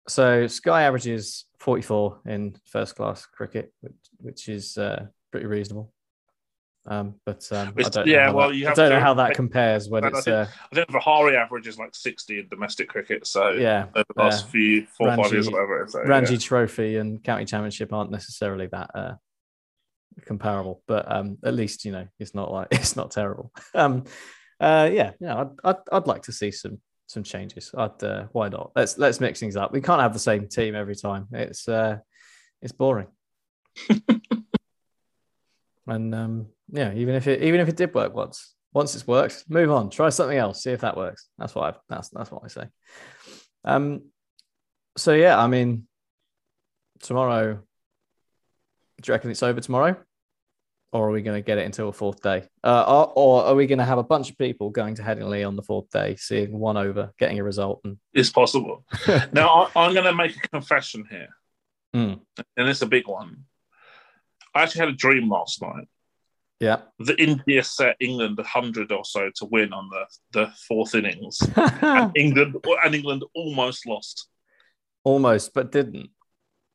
so 0.09 0.47
Sky 0.47 0.83
averages 0.83 1.45
44 1.59 2.21
in 2.25 2.55
first 2.65 2.95
class 2.95 3.25
cricket, 3.25 3.73
which, 3.81 3.93
which 4.17 4.49
is 4.49 4.77
uh, 4.77 5.05
pretty 5.31 5.45
reasonable. 5.45 5.93
Um, 6.87 7.15
but 7.25 7.47
um, 7.51 7.73
I 7.77 7.81
don't 7.83 7.95
know 7.95 8.11
yeah, 8.11 8.25
how 8.27 8.33
well, 8.33 8.49
that, 8.49 8.55
you 8.55 8.67
I 8.67 8.73
don't 8.73 8.89
know 8.89 8.99
how 8.99 9.13
that 9.15 9.35
compares 9.35 9.89
when 9.89 10.05
And 10.05 10.15
I 10.15 10.17
it's 10.17 10.25
think- 10.25 10.35
uh, 10.35 10.45
I 10.71 10.75
think 10.75 10.91
Vihari 10.91 11.35
average 11.35 11.67
is 11.67 11.77
like 11.77 11.93
60 11.93 12.39
in 12.39 12.47
domestic 12.47 12.87
cricket. 12.89 13.27
So 13.27 13.51
yeah, 13.51 13.87
the 13.93 14.05
last 14.15 14.45
yeah. 14.45 14.51
few 14.51 14.87
four 14.97 15.09
or 15.09 15.17
five 15.17 15.31
years 15.31 15.47
Ranji- 15.47 15.49
or 15.49 15.67
whatever. 15.67 15.87
So, 15.89 16.03
Ranji 16.03 16.33
yeah. 16.33 16.39
Trophy 16.39 16.95
and 16.97 17.23
County 17.23 17.45
Championship 17.45 17.93
aren't 17.93 18.11
necessarily 18.11 18.67
that 18.67 18.91
uh, 18.95 19.13
comparable, 20.25 20.81
but 20.87 21.11
um, 21.11 21.37
at 21.43 21.53
least 21.53 21.85
you 21.85 21.91
know 21.91 22.07
it's 22.17 22.33
not 22.33 22.51
like 22.51 22.67
it's 22.71 22.95
not 22.95 23.11
terrible. 23.11 23.51
Um, 23.75 24.05
uh, 24.59 24.89
yeah, 24.91 25.11
yeah, 25.19 25.41
I'd, 25.41 25.49
I'd 25.63 25.81
I'd 25.91 26.07
like 26.07 26.23
to 26.23 26.31
see 26.31 26.51
some 26.51 26.79
some 27.09 27.23
changes. 27.23 27.71
I'd 27.75 28.03
uh, 28.03 28.27
why 28.33 28.49
not? 28.49 28.71
Let's 28.75 28.99
let's 28.99 29.19
mix 29.19 29.39
things 29.39 29.55
up. 29.55 29.73
We 29.73 29.81
can't 29.81 30.01
have 30.01 30.13
the 30.13 30.19
same 30.19 30.47
team 30.47 30.75
every 30.75 30.95
time. 30.95 31.27
It's 31.31 31.67
uh, 31.67 31.97
it's 32.61 32.71
boring. 32.71 33.07
and 35.87 36.13
um, 36.13 36.45
yeah, 36.71 36.93
even 36.93 37.15
if 37.15 37.27
it 37.27 37.41
even 37.41 37.61
if 37.61 37.67
it 37.67 37.77
did 37.77 37.95
work 37.95 38.13
once, 38.13 38.53
once 38.73 38.93
it's 38.93 39.07
worked, 39.07 39.45
move 39.49 39.71
on. 39.71 39.89
Try 39.89 40.09
something 40.09 40.37
else. 40.37 40.61
See 40.61 40.69
if 40.69 40.81
that 40.81 40.95
works. 40.95 41.27
That's 41.39 41.55
what 41.55 41.73
I 41.73 41.77
that's 41.89 42.09
that's 42.09 42.29
what 42.31 42.43
I 42.45 42.47
say. 42.47 42.67
Um, 43.65 44.03
so 44.95 45.13
yeah, 45.13 45.37
I 45.37 45.47
mean, 45.47 45.87
tomorrow. 47.01 47.63
Do 49.01 49.09
you 49.09 49.13
reckon 49.13 49.31
it's 49.31 49.41
over 49.43 49.61
tomorrow, 49.61 49.95
or 50.91 51.07
are 51.07 51.11
we 51.11 51.21
going 51.21 51.41
to 51.41 51.45
get 51.45 51.57
it 51.57 51.65
until 51.65 51.89
a 51.89 51.93
fourth 51.93 52.21
day? 52.21 52.43
Uh, 52.63 52.83
or, 52.87 53.13
or 53.15 53.43
are 53.45 53.55
we 53.55 53.67
going 53.67 53.79
to 53.79 53.85
have 53.85 53.97
a 53.97 54.03
bunch 54.03 54.29
of 54.29 54.37
people 54.37 54.69
going 54.69 54.95
to 54.95 55.01
Headingley 55.01 55.47
on 55.47 55.55
the 55.55 55.61
fourth 55.63 55.89
day, 55.89 56.15
seeing 56.15 56.57
one 56.57 56.77
over, 56.77 57.11
getting 57.19 57.39
a 57.39 57.43
result, 57.43 57.81
and 57.83 57.97
It's 58.13 58.29
possible. 58.31 58.83
now, 59.31 59.69
I, 59.75 59.85
I'm 59.85 59.93
going 59.93 60.05
to 60.05 60.13
make 60.15 60.35
a 60.35 60.47
confession 60.49 61.05
here, 61.09 61.29
Mm. 61.95 62.19
and 62.55 62.67
it's 62.69 62.81
a 62.83 62.85
big 62.87 63.07
one. 63.07 63.45
I 64.53 64.63
actually 64.63 64.79
had 64.81 64.89
a 64.89 64.93
dream 64.93 65.29
last 65.29 65.61
night 65.61 65.87
yeah, 66.59 66.81
The 66.99 67.15
India 67.21 67.63
set 67.63 67.95
England 68.01 68.37
100 68.37 68.91
or 68.91 69.05
so 69.05 69.29
to 69.35 69.45
win 69.45 69.71
on 69.71 69.89
the, 69.89 70.05
the 70.33 70.51
fourth 70.67 70.93
innings. 70.93 71.39
and 71.55 72.11
England 72.15 72.57
and 72.83 72.93
England 72.95 73.23
almost 73.33 73.87
lost. 73.87 74.27
almost, 75.05 75.53
but 75.53 75.71
didn't. 75.71 76.09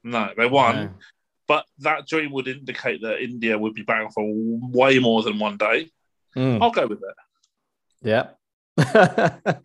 No, 0.02 0.30
they 0.36 0.46
won. 0.46 0.94
But 1.46 1.64
that 1.78 2.06
dream 2.06 2.32
would 2.32 2.48
indicate 2.48 3.02
that 3.02 3.22
India 3.22 3.58
would 3.58 3.74
be 3.74 3.82
batting 3.82 4.10
for 4.10 4.24
way 4.26 4.98
more 4.98 5.22
than 5.22 5.38
one 5.38 5.56
day. 5.56 5.90
Mm. 6.36 6.62
I'll 6.62 6.70
go 6.70 6.86
with 6.86 7.02
it. 7.02 7.14
Yeah. 8.02 8.28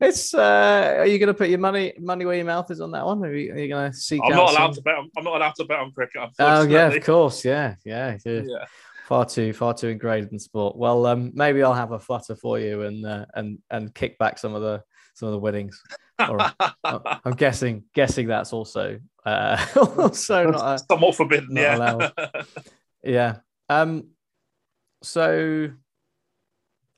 it's 0.00 0.32
uh 0.34 0.96
are 0.98 1.06
you 1.06 1.18
gonna 1.18 1.34
put 1.34 1.48
your 1.48 1.58
money 1.58 1.92
money 1.98 2.24
where 2.24 2.36
your 2.36 2.44
mouth 2.44 2.70
is 2.70 2.80
on 2.80 2.92
that 2.92 3.04
one? 3.04 3.24
Are 3.24 3.34
you, 3.34 3.52
are 3.52 3.58
you 3.58 3.68
gonna 3.68 3.92
seek 3.92 4.20
I'm 4.24 4.30
not 4.30 4.50
allowed 4.50 4.66
some- 4.66 4.74
to 4.74 4.82
bet. 4.82 4.94
On, 4.96 5.10
I'm 5.16 5.24
not 5.24 5.36
allowed 5.36 5.54
to 5.56 5.64
bet 5.64 5.78
on 5.80 5.92
cricket. 5.92 6.30
Oh 6.38 6.62
yeah, 6.62 6.88
of 6.88 7.04
course, 7.04 7.44
yeah, 7.44 7.74
yeah, 7.84 8.16
yeah. 8.24 8.42
Yeah. 8.44 8.64
Far 9.06 9.26
too 9.26 9.52
far 9.52 9.74
too 9.74 9.88
ingrained 9.88 10.30
in 10.32 10.38
sport. 10.38 10.76
Well, 10.76 11.04
um, 11.06 11.32
maybe 11.34 11.62
I'll 11.62 11.74
have 11.74 11.92
a 11.92 11.98
flutter 11.98 12.36
for 12.36 12.58
you 12.58 12.82
and 12.82 13.04
uh, 13.04 13.26
and 13.34 13.58
and 13.70 13.94
kick 13.94 14.18
back 14.18 14.38
some 14.38 14.54
of 14.54 14.62
the 14.62 14.82
some 15.14 15.28
of 15.28 15.32
the 15.32 15.38
winnings. 15.38 15.80
Or, 16.18 16.38
I'm 16.84 17.34
guessing 17.36 17.84
guessing 17.94 18.28
that's 18.28 18.52
also 18.52 18.98
uh, 19.24 19.66
also 19.98 20.50
not 20.50 20.74
a, 20.74 20.78
Somewhat 20.78 21.14
forbidden. 21.14 21.54
not 21.54 21.60
yeah. 21.60 21.76
allowed. 21.76 22.12
yeah. 23.02 23.36
Um. 23.68 24.08
So, 25.02 25.70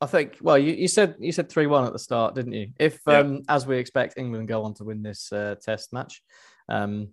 I 0.00 0.06
think. 0.06 0.38
Well, 0.40 0.58
you, 0.58 0.72
you 0.74 0.88
said 0.88 1.16
you 1.18 1.32
said 1.32 1.48
three 1.48 1.66
one 1.66 1.84
at 1.86 1.92
the 1.92 1.98
start, 1.98 2.34
didn't 2.34 2.52
you? 2.52 2.68
If 2.78 3.00
Yeah. 3.06 3.18
um, 3.18 3.42
as 3.48 3.66
we 3.66 3.78
expect, 3.78 4.14
England 4.16 4.48
go 4.48 4.64
on 4.64 4.74
to 4.74 4.84
win 4.84 5.02
this 5.02 5.32
uh, 5.32 5.56
Test 5.60 5.92
match, 5.92 6.22
um, 6.68 7.10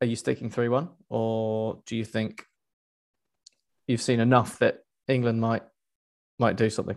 are 0.00 0.06
you 0.06 0.16
sticking 0.16 0.50
three 0.50 0.68
one, 0.68 0.90
or 1.08 1.82
do 1.86 1.96
you 1.96 2.04
think 2.04 2.44
you've 3.86 4.02
seen 4.02 4.20
enough 4.20 4.58
that 4.60 4.78
England 5.08 5.40
might 5.40 5.62
might 6.38 6.56
do 6.56 6.70
something? 6.70 6.96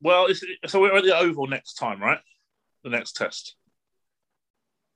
well, 0.00 0.28
so 0.66 0.80
we're 0.80 0.94
at 0.94 1.02
the 1.02 1.16
Oval 1.16 1.46
next 1.46 1.74
time, 1.74 2.00
right? 2.00 2.18
The 2.82 2.90
next 2.90 3.16
test. 3.16 3.56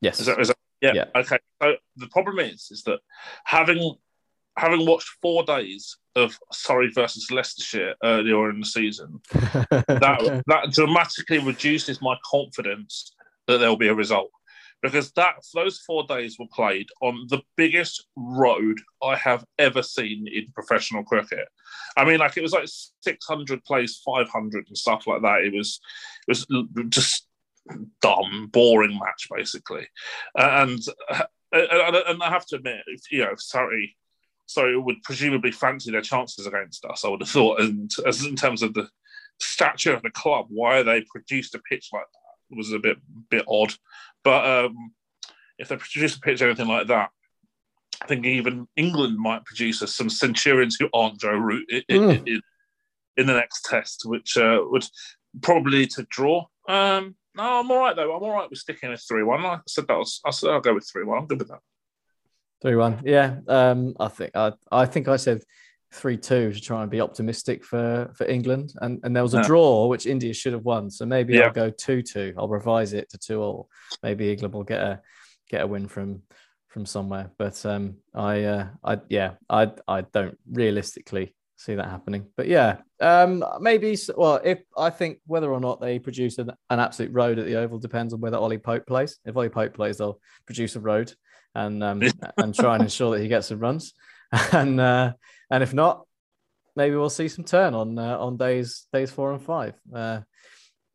Yes. 0.03 0.21
Is 0.21 0.27
that, 0.27 0.39
is 0.39 0.49
that 0.49 0.58
yeah, 0.81 0.93
Yeah. 0.95 1.05
Okay. 1.15 1.39
So 1.63 1.75
the 1.97 2.09
problem 2.09 2.39
is, 2.39 2.69
is 2.71 2.83
that 2.85 3.01
having 3.45 3.95
having 4.57 4.87
watched 4.87 5.09
four 5.23 5.45
days 5.45 5.97
of 6.17 6.37
Surrey 6.53 6.91
versus 6.93 7.31
Leicestershire 7.31 7.95
earlier 8.03 8.51
in 8.51 8.61
the 8.61 8.67
season, 8.67 9.21
that 9.33 10.43
that 10.47 10.73
dramatically 10.73 11.39
reduces 11.39 12.03
my 12.03 12.17
confidence 12.29 13.15
that 13.47 13.59
there 13.59 13.69
will 13.69 13.77
be 13.77 13.89
a 13.89 13.95
result 13.95 14.31
because 14.83 15.11
that 15.13 15.35
those 15.55 15.79
four 15.79 16.05
days 16.07 16.39
were 16.39 16.47
played 16.53 16.89
on 17.03 17.27
the 17.29 17.41
biggest 17.57 18.07
road 18.17 18.79
I 19.03 19.17
have 19.17 19.45
ever 19.59 19.83
seen 19.83 20.27
in 20.29 20.53
professional 20.53 21.03
cricket. 21.03 21.49
I 21.97 22.05
mean, 22.05 22.19
like 22.19 22.37
it 22.37 22.43
was 22.43 22.53
like 22.53 22.69
six 22.69 23.27
hundred 23.27 23.65
plays 23.65 24.01
five 24.05 24.29
hundred 24.29 24.67
and 24.69 24.79
stuff 24.79 25.07
like 25.07 25.23
that. 25.23 25.43
It 25.43 25.53
was 25.53 25.81
it 26.29 26.29
was 26.29 26.47
just 26.89 27.28
dumb, 28.01 28.49
boring 28.53 28.99
match 28.99 29.29
basically, 29.35 29.87
and 30.35 30.81
uh, 31.11 31.23
and, 31.53 31.97
and 31.97 32.23
I 32.23 32.29
have 32.29 32.47
to 32.47 32.57
admit, 32.57 32.83
if, 32.87 33.11
you 33.11 33.21
know, 33.21 33.35
sorry. 33.37 33.97
So 34.47 34.67
it 34.67 34.83
would 34.83 35.03
presumably 35.03 35.53
fancy 35.53 35.91
their 35.91 36.01
chances 36.01 36.47
against 36.47 36.83
us. 36.87 37.05
I 37.05 37.09
would 37.09 37.21
have 37.21 37.29
thought, 37.29 37.61
and 37.61 37.91
as 38.07 38.25
in 38.25 38.35
terms 38.35 38.63
of 38.63 38.73
the 38.73 38.89
stature 39.39 39.93
of 39.93 40.03
the 40.03 40.11
club, 40.11 40.47
why 40.49 40.83
they 40.83 41.03
produced 41.03 41.55
a 41.55 41.59
pitch 41.59 41.91
like 41.93 42.07
that 42.51 42.57
was 42.57 42.73
a 42.73 42.79
bit 42.79 42.97
bit 43.29 43.45
odd. 43.47 43.75
But 44.25 44.65
um, 44.65 44.93
if 45.59 45.69
they 45.69 45.77
produce 45.77 46.17
a 46.17 46.21
pitch 46.21 46.41
anything 46.41 46.67
like 46.67 46.87
that, 46.87 47.11
I 48.03 48.07
think 48.07 48.25
even 48.25 48.69
England 48.77 49.19
might 49.19 49.45
produce 49.45 49.83
us 49.83 49.95
some 49.95 50.09
Centurions 50.09 50.77
who 50.79 50.89
aren't 50.95 51.21
Joe 51.21 51.37
Root 51.37 51.69
in, 51.89 52.01
Mm. 52.01 52.27
in, 52.27 52.43
in 53.17 53.27
the 53.27 53.35
next 53.35 53.65
test, 53.65 54.03
which 54.07 54.37
uh, 54.37 54.61
would 54.63 54.87
probably 55.43 55.87
to 55.89 56.07
draw. 56.09 56.47
Um, 56.69 57.17
no, 57.39 57.61
I'm 57.61 57.71
all 57.71 57.79
right 57.79 57.97
though. 57.97 58.15
I'm 58.15 58.23
all 58.23 58.33
right 58.35 58.51
with 58.51 58.59
sticking 58.59 58.91
with 58.91 59.03
three 59.09 59.23
one. 59.23 59.45
I 59.47 59.61
said 59.67 59.87
that. 59.89 59.97
Was, 59.97 60.21
I 60.27 60.31
said 60.31 60.51
I'll 60.51 60.61
go 60.61 60.75
with 60.75 60.89
three 60.91 61.05
one. 61.05 61.19
I'm 61.19 61.27
good 61.27 61.39
with 61.39 61.49
that. 61.49 61.61
Three 62.61 62.77
one. 62.77 63.01
Yeah. 63.05 63.37
Um, 63.47 63.95
I 64.01 64.09
think 64.09 64.33
I 64.35 64.53
I 64.71 64.85
think 64.87 65.09
I 65.09 65.17
said 65.17 65.41
three 65.95 66.19
two 66.19 66.53
to 66.53 66.61
try 66.61 66.83
and 66.83 66.91
be 66.91 67.01
optimistic 67.01 67.65
for 67.65 68.11
for 68.17 68.27
England, 68.27 68.75
and 68.83 69.01
and 69.05 69.15
there 69.15 69.23
was 69.23 69.35
a 69.35 69.39
Yeah. 69.39 69.47
draw 69.47 69.87
which 69.87 70.07
India 70.07 70.35
should 70.35 70.53
have 70.53 70.65
won. 70.65 70.91
So 70.91 71.07
maybe 71.07 71.35
Yeah. 71.35 71.45
I'll 71.47 71.53
go 71.53 71.71
two 71.71 72.03
two. 72.03 72.35
I'll 72.37 72.49
revise 72.49 72.93
it 72.93 73.09
to 73.11 73.19
two 73.19 73.41
all. 73.41 73.69
Maybe 74.03 74.33
England 74.33 74.53
will 74.55 74.65
get 74.65 74.81
a 74.83 75.01
get 75.49 75.63
a 75.63 75.67
win 75.67 75.87
from 75.89 76.23
from 76.67 76.85
somewhere. 76.85 77.31
But 77.39 77.65
um, 77.65 77.99
I 78.15 78.43
uh, 78.45 78.67
I 78.85 78.99
yeah 79.09 79.35
I 79.49 79.73
I 79.87 80.01
don't 80.03 80.37
realistically 80.51 81.35
see 81.59 81.75
that 81.75 81.91
happening. 81.91 82.27
But 82.37 82.47
yeah, 82.47 82.79
um, 83.01 83.45
maybe 83.61 83.99
well 84.17 84.41
if 84.43 84.61
I 84.77 84.91
think 84.91 85.19
whether 85.27 85.51
or 85.51 85.61
not 85.61 85.81
they 85.81 85.99
produce 85.99 86.39
an, 86.39 86.53
an 86.71 86.79
absolute 86.81 87.13
road 87.13 87.39
at 87.39 87.47
the 87.47 87.57
Oval 87.57 87.79
depends 87.79 88.15
on 88.15 88.21
whether 88.21 88.39
Ollie 88.39 88.59
Pope 88.59 88.87
plays. 88.87 89.19
If 89.27 89.37
Ollie 89.37 89.49
Pope 89.49 89.75
plays, 89.75 89.99
they'll 89.99 90.21
produce 90.47 90.77
a 90.77 90.81
road 90.81 91.13
and 91.55 91.83
um, 91.83 92.03
and 92.39 92.55
try 92.55 92.75
and 92.77 92.85
ensure 92.85 93.11
that 93.17 93.23
he 93.23 93.29
gets 93.29 93.49
some 93.49 93.59
runs. 93.59 93.93
And 94.53 94.79
uh, 94.79 95.15
and 95.51 95.63
if 95.63 95.73
not, 95.73 96.07
maybe 96.77 96.95
we'll 96.97 97.11
see 97.11 97.29
some 97.29 97.45
turn 97.45 97.75
on 97.75 97.99
uh, 97.99 98.19
on 98.19 98.37
days 98.37 98.87
days 98.93 99.11
four 99.11 99.33
and 99.33 99.43
five. 99.43 99.75
Uh, 99.93 100.21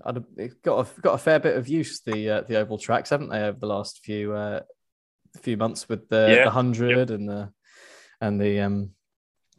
I'd 0.05 0.23
it's 0.37 0.53
got 0.55 0.87
a, 0.87 1.01
got 1.01 1.13
a 1.15 1.17
fair 1.17 1.39
bit 1.39 1.57
of 1.57 1.67
use 1.67 2.01
the 2.01 2.29
uh, 2.29 2.41
the 2.41 2.57
oval 2.57 2.77
tracks, 2.77 3.09
haven't 3.09 3.29
they, 3.29 3.41
over 3.41 3.57
the 3.59 3.67
last 3.67 3.99
few 4.03 4.33
uh, 4.33 4.61
few 5.41 5.57
months 5.57 5.89
with 5.89 6.07
the, 6.09 6.35
Yeah. 6.37 6.43
the 6.45 6.51
hundred 6.51 7.09
and 7.09 7.27
the 7.27 7.51
and 8.21 8.39
the 8.39 8.59
um 8.61 8.91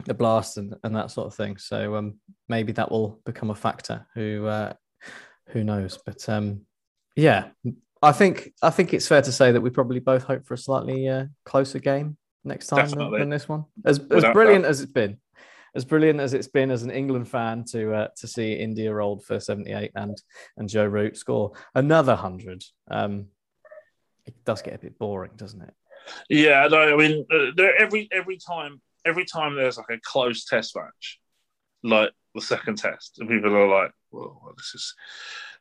the 0.06 0.14
blast 0.14 0.56
and, 0.56 0.74
and 0.82 0.94
that 0.96 1.10
sort 1.10 1.26
of 1.26 1.34
thing. 1.34 1.56
So 1.56 1.96
um 1.96 2.18
maybe 2.48 2.72
that 2.72 2.90
will 2.90 3.20
become 3.24 3.50
a 3.50 3.54
factor. 3.54 4.06
Who 4.14 4.46
uh, 4.46 4.72
who 5.48 5.64
knows? 5.64 5.98
But 6.04 6.28
um 6.28 6.62
yeah, 7.16 7.48
I 8.02 8.12
think 8.12 8.52
I 8.62 8.70
think 8.70 8.92
it's 8.92 9.08
fair 9.08 9.22
to 9.22 9.32
say 9.32 9.52
that 9.52 9.60
we 9.60 9.70
probably 9.70 10.00
both 10.00 10.24
hope 10.24 10.46
for 10.46 10.54
a 10.54 10.58
slightly 10.58 11.08
uh, 11.08 11.26
closer 11.44 11.78
game 11.78 12.16
next 12.44 12.66
time 12.66 12.88
than, 12.90 13.10
than 13.12 13.30
this 13.30 13.48
one. 13.48 13.64
As, 13.84 13.98
as 14.10 14.24
brilliant 14.32 14.66
as 14.66 14.82
it's 14.82 14.92
been, 14.92 15.16
as 15.74 15.84
brilliant 15.84 16.20
as 16.20 16.34
it's 16.34 16.48
been 16.48 16.70
as 16.70 16.82
an 16.82 16.90
England 16.90 17.28
fan 17.28 17.64
to 17.70 17.94
uh, 17.94 18.08
to 18.18 18.26
see 18.26 18.52
India 18.52 18.92
rolled 18.92 19.24
for 19.24 19.40
78 19.40 19.92
and 19.94 20.20
and 20.56 20.68
Joe 20.68 20.84
Root 20.86 21.16
score 21.16 21.52
another 21.74 22.14
hundred. 22.14 22.62
Um, 22.90 23.26
it 24.26 24.34
does 24.44 24.62
get 24.62 24.74
a 24.74 24.78
bit 24.78 24.98
boring, 24.98 25.32
doesn't 25.36 25.62
it? 25.62 25.74
Yeah, 26.28 26.66
no, 26.68 26.94
I 26.94 26.96
mean, 26.96 27.24
uh, 27.32 27.62
every 27.78 28.08
every 28.12 28.38
time, 28.38 28.82
every 29.04 29.24
time 29.24 29.54
there's 29.54 29.76
like 29.76 29.90
a 29.90 30.00
close 30.02 30.44
test 30.44 30.76
match, 30.76 31.20
like 31.82 32.10
the 32.34 32.40
second 32.40 32.78
test, 32.78 33.18
and 33.18 33.28
people 33.28 33.54
are 33.54 33.82
like, 33.82 33.92
"Well, 34.10 34.54
this 34.56 34.72
is 34.74 34.94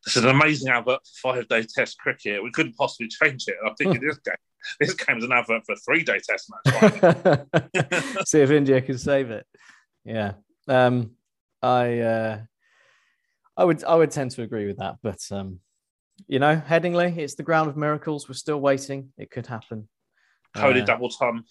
this 0.06 0.18
is 0.18 0.24
an 0.24 0.30
amazing 0.30 0.70
advert 0.70 1.00
for 1.22 1.36
five 1.36 1.48
day 1.48 1.64
test 1.64 1.98
cricket. 2.00 2.44
We 2.44 2.52
couldn't 2.52 2.76
possibly 2.76 3.08
change 3.08 3.46
it." 3.48 3.56
And 3.60 3.70
I'm 3.70 3.76
thinking 3.76 4.02
this 4.08 4.20
game, 4.20 4.36
this 4.80 4.94
game's 4.94 5.24
an 5.24 5.32
advert 5.32 5.66
for 5.66 5.74
a 5.74 5.78
three 5.78 6.04
day 6.04 6.20
test 6.28 6.52
match. 6.52 7.46
Right? 7.54 8.28
see 8.28 8.42
if 8.42 8.52
India 8.52 8.82
can 8.82 8.98
save 8.98 9.32
it. 9.32 9.46
Yeah. 10.06 10.34
Um, 10.68 11.12
I 11.62 12.00
uh, 12.00 12.42
I 13.56 13.64
would 13.64 13.84
I 13.84 13.96
would 13.96 14.12
tend 14.12 14.32
to 14.32 14.42
agree 14.42 14.66
with 14.66 14.78
that, 14.78 14.98
but 15.04 15.20
um, 15.32 15.60
you 16.28 16.40
know, 16.40 16.56
Headingley, 16.56 17.18
it's 17.18 17.36
the 17.36 17.44
ground 17.44 17.70
of 17.70 17.78
miracles. 17.78 18.28
We're 18.28 18.36
still 18.36 18.60
waiting. 18.60 19.12
It 19.18 19.32
could 19.32 19.48
happen. 19.48 19.88
Kohli 20.56 20.82
Uh, 20.82 20.86
double 20.86 21.10
ton. 21.10 21.44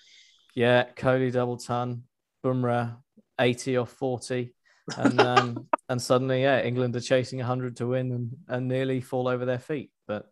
Yeah, 0.55 0.85
Kohli 0.97 1.33
double 1.33 1.57
ton, 1.57 2.03
Bumrah 2.45 2.97
80 3.41 3.79
or 3.79 3.87
40. 3.87 4.55
And 4.97 5.21
um, 5.21 5.69
and 5.89 6.01
suddenly, 6.01 6.43
yeah, 6.43 6.63
England 6.63 6.97
are 6.97 7.01
chasing 7.01 7.39
100 7.39 7.77
to 7.77 7.87
win 7.87 8.13
and, 8.13 8.37
and 8.49 8.69
nearly 8.69 9.01
fall 9.01 9.29
over 9.29 9.45
their 9.45 9.59
feet. 9.59 9.91
But 10.07 10.27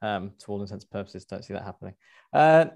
um, 0.00 0.32
to 0.38 0.46
all 0.48 0.62
intents 0.62 0.84
and 0.84 0.90
purposes, 0.90 1.24
don't 1.24 1.44
see 1.44 1.54
that 1.54 1.64
happening. 1.64 1.94
Uh, 2.32 2.66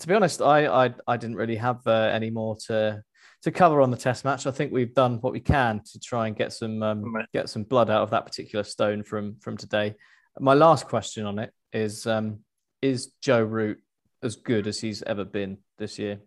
to 0.00 0.06
be 0.06 0.14
honest, 0.14 0.42
I 0.42 0.66
I, 0.66 0.94
I 1.06 1.16
didn't 1.16 1.36
really 1.36 1.56
have 1.56 1.86
uh, 1.86 2.10
any 2.12 2.30
more 2.30 2.56
to 2.66 3.02
to 3.42 3.50
cover 3.50 3.80
on 3.80 3.90
the 3.90 3.96
test 3.96 4.24
match. 4.24 4.46
I 4.46 4.50
think 4.50 4.72
we've 4.72 4.94
done 4.94 5.18
what 5.20 5.32
we 5.32 5.40
can 5.40 5.80
to 5.92 6.00
try 6.00 6.26
and 6.26 6.36
get 6.36 6.52
some 6.52 6.82
um, 6.82 7.04
get 7.32 7.48
some 7.48 7.64
blood 7.64 7.90
out 7.90 8.02
of 8.02 8.10
that 8.10 8.26
particular 8.26 8.64
stone 8.64 9.02
from 9.02 9.36
from 9.40 9.56
today. 9.56 9.94
My 10.38 10.54
last 10.54 10.88
question 10.88 11.26
on 11.26 11.38
it 11.38 11.52
is: 11.72 12.06
um, 12.06 12.40
Is 12.82 13.12
Joe 13.22 13.42
Root 13.42 13.78
as 14.22 14.36
good 14.36 14.66
as 14.66 14.80
he's 14.80 15.02
ever 15.02 15.24
been 15.24 15.58
this 15.78 15.98
year? 15.98 16.20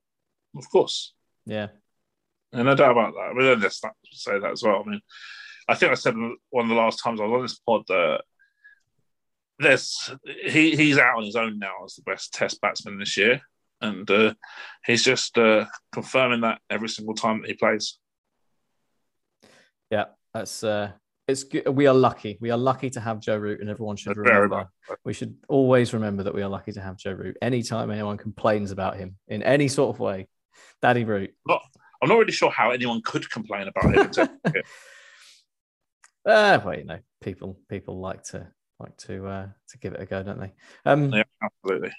Of 0.56 0.70
course. 0.70 1.14
Yeah, 1.46 1.68
And 2.52 2.66
no 2.66 2.76
doubt 2.76 2.92
about 2.92 3.14
that. 3.14 3.32
I 3.32 3.34
mean, 3.34 3.60
stats 3.62 3.92
say 4.12 4.40
that 4.40 4.52
as 4.52 4.64
well. 4.64 4.84
I 4.86 4.90
mean, 4.90 5.02
I 5.68 5.76
think 5.76 5.92
I 5.92 5.96
said 5.96 6.16
one 6.50 6.66
of 6.66 6.70
the 6.70 6.76
last 6.76 7.02
times 7.04 7.20
I 7.20 7.26
was 7.26 7.34
on 7.34 7.42
this 7.44 7.60
pod 7.60 7.84
that 7.88 8.22
there's 9.60 10.12
he 10.26 10.76
he's 10.76 10.98
out 10.98 11.18
on 11.18 11.26
his 11.26 11.36
own 11.36 11.60
now 11.60 11.84
as 11.86 11.96
the 11.96 12.02
best 12.04 12.34
Test 12.34 12.62
batsman 12.62 12.98
this 12.98 13.18
year, 13.18 13.42
and 13.82 14.10
uh, 14.10 14.34
he's 14.86 15.04
just 15.04 15.38
uh, 15.38 15.66
confirming 15.92 16.42
that 16.42 16.62
every 16.70 16.90
single 16.90 17.14
time 17.14 17.42
that 17.42 17.50
he 17.50 17.56
plays. 17.56 17.98
yeah, 19.90 20.06
that's 20.34 20.64
uh, 20.64 20.92
it's 21.30 21.44
good. 21.44 21.68
We 21.68 21.88
are 21.88 21.94
lucky. 21.94 22.38
We 22.42 22.52
are 22.52 22.58
lucky 22.58 22.90
to 22.92 23.00
have 23.00 23.20
Joe 23.20 23.38
Root, 23.38 23.62
and 23.62 23.70
everyone 23.70 23.96
should 23.96 24.16
Very 24.16 24.32
remember. 24.32 24.70
We 25.04 25.14
should 25.14 25.38
always 25.48 25.94
remember 25.94 26.24
that 26.24 26.34
we 26.34 26.42
are 26.42 26.50
lucky 26.50 26.72
to 26.74 26.82
have 26.82 26.98
Joe 26.98 27.12
Root. 27.12 27.38
Anytime 27.42 27.92
anyone 27.92 28.18
complains 28.18 28.72
about 28.72 28.98
him 28.98 29.16
in 29.28 29.44
any 29.44 29.68
sort 29.68 29.96
of 29.96 30.00
way, 30.00 30.28
Daddy 30.82 31.06
Root. 31.06 31.34
Not, 31.48 31.62
I'm 32.02 32.10
not 32.10 32.18
really 32.18 32.32
sure 32.32 32.50
how 32.50 32.72
anyone 32.72 33.02
could 33.04 33.30
complain 33.30 33.68
about 33.68 34.18
him. 34.18 34.30
Uh, 36.26 36.60
well, 36.64 36.78
you 36.78 36.84
know, 36.84 37.00
people 37.22 37.58
people 37.70 38.00
like 38.00 38.22
to 38.22 38.46
like 38.78 38.96
to 38.98 39.26
uh, 39.26 39.48
to 39.70 39.78
give 39.80 39.94
it 39.94 40.02
a 40.02 40.06
go, 40.06 40.22
don't 40.22 40.40
they? 40.40 40.54
Um, 40.86 41.12
yeah, 41.12 41.24
absolutely. 41.42 41.92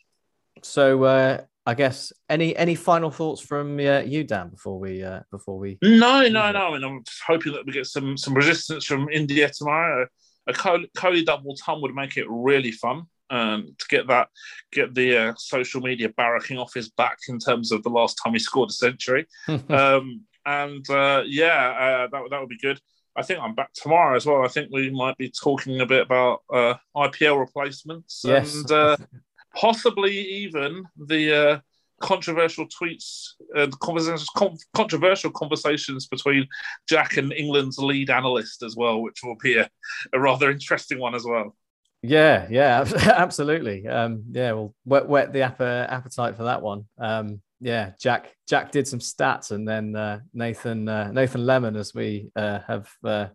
So 0.63 1.03
uh, 1.05 1.41
I 1.71 1.75
guess 1.75 2.13
any 2.29 2.57
any 2.57 2.75
final 2.75 3.13
thoughts 3.13 3.41
from 3.41 3.79
uh, 3.79 4.01
you, 4.01 4.25
Dan, 4.25 4.49
before 4.49 4.81
we 4.81 5.05
uh, 5.05 5.21
before 5.31 5.57
we 5.57 5.79
No, 5.81 6.27
no, 6.27 6.51
no. 6.51 6.67
I 6.67 6.73
mean, 6.73 6.83
I'm 6.83 7.05
hoping 7.25 7.53
that 7.53 7.65
we 7.65 7.73
get 7.73 7.87
some 7.87 8.17
some 8.17 8.35
resistance 8.35 8.85
from 8.85 9.09
India 9.09 9.49
tomorrow. 9.49 10.09
A 10.49 10.53
Kohli, 10.53 10.87
Kohli 10.97 11.25
double 11.25 11.55
ton 11.55 11.81
would 11.81 11.95
make 11.95 12.17
it 12.17 12.27
really 12.29 12.73
fun 12.73 13.05
um, 13.31 13.77
to 13.79 13.87
get 13.89 14.09
that 14.09 14.31
get 14.73 14.97
the 14.97 15.17
uh, 15.17 15.35
social 15.37 15.81
media 15.81 16.09
barracking 16.09 16.59
off 16.61 16.75
his 16.75 16.91
back 16.91 17.19
in 17.29 17.39
terms 17.39 17.71
of 17.71 17.85
the 17.85 17.89
last 17.89 18.19
time 18.21 18.33
he 18.33 18.41
scored 18.41 18.71
a 18.71 18.73
century. 18.73 19.29
um, 19.69 20.23
and 20.45 20.91
uh, 20.91 21.23
yeah, 21.25 21.69
uh, 21.71 22.09
that 22.11 22.31
that 22.31 22.41
would 22.41 22.49
be 22.49 22.59
good. 22.59 22.81
I 23.15 23.23
think 23.23 23.39
I'm 23.41 23.55
back 23.55 23.73
tomorrow 23.75 24.17
as 24.17 24.27
well. 24.27 24.45
I 24.45 24.49
think 24.49 24.71
we 24.73 24.91
might 24.91 25.17
be 25.19 25.31
talking 25.31 25.81
a 25.81 25.87
bit 25.87 26.03
about 26.03 26.41
uh, 26.53 26.75
IPL 26.97 27.39
replacements 27.39 28.23
yes, 28.25 28.57
and 28.57 28.73
uh, 28.73 28.97
possibly 29.55 30.13
even 30.13 30.85
the 30.97 31.51
uh, 31.51 31.61
controversial 32.01 32.67
tweets 32.67 33.31
and 33.55 33.79
conversations, 33.81 34.29
con- 34.37 34.57
controversial 34.75 35.31
conversations 35.31 36.07
between 36.07 36.47
Jack 36.89 37.17
and 37.17 37.33
England's 37.33 37.79
lead 37.79 38.11
analyst 38.11 38.63
as 38.63 38.77
well, 38.77 39.03
which 39.03 39.21
will 39.23 39.37
be 39.43 39.57
a, 39.59 39.69
a 40.13 40.21
rather 40.21 40.51
interesting 40.51 40.99
one 40.99 41.15
as 41.15 41.25
well. 41.25 41.55
Yeah, 42.03 42.47
yeah, 42.51 42.85
absolutely. 43.03 43.87
Um, 43.87 44.25
yeah, 44.31 44.53
we'll 44.53 44.75
whet 44.85 45.33
the 45.33 45.43
app- 45.43 45.61
appetite 45.61 46.37
for 46.37 46.45
that 46.45 46.63
one. 46.63 46.87
Um, 46.99 47.43
yeah, 47.61 47.93
Jack 48.01 48.35
Jack 48.49 48.73
did 48.73 48.89
some 48.89 49.01
stats, 49.01 49.51
and 49.51 49.69
then 49.69 49.95
uh, 49.95 50.21
Nathan 50.33 50.89
uh, 50.89 51.13
Nathan 51.13 51.45
Lemon, 51.45 51.77
as 51.77 51.95
we 51.95 52.31
uh, 52.35 52.61
have 52.67 52.91
uh, 53.05 53.27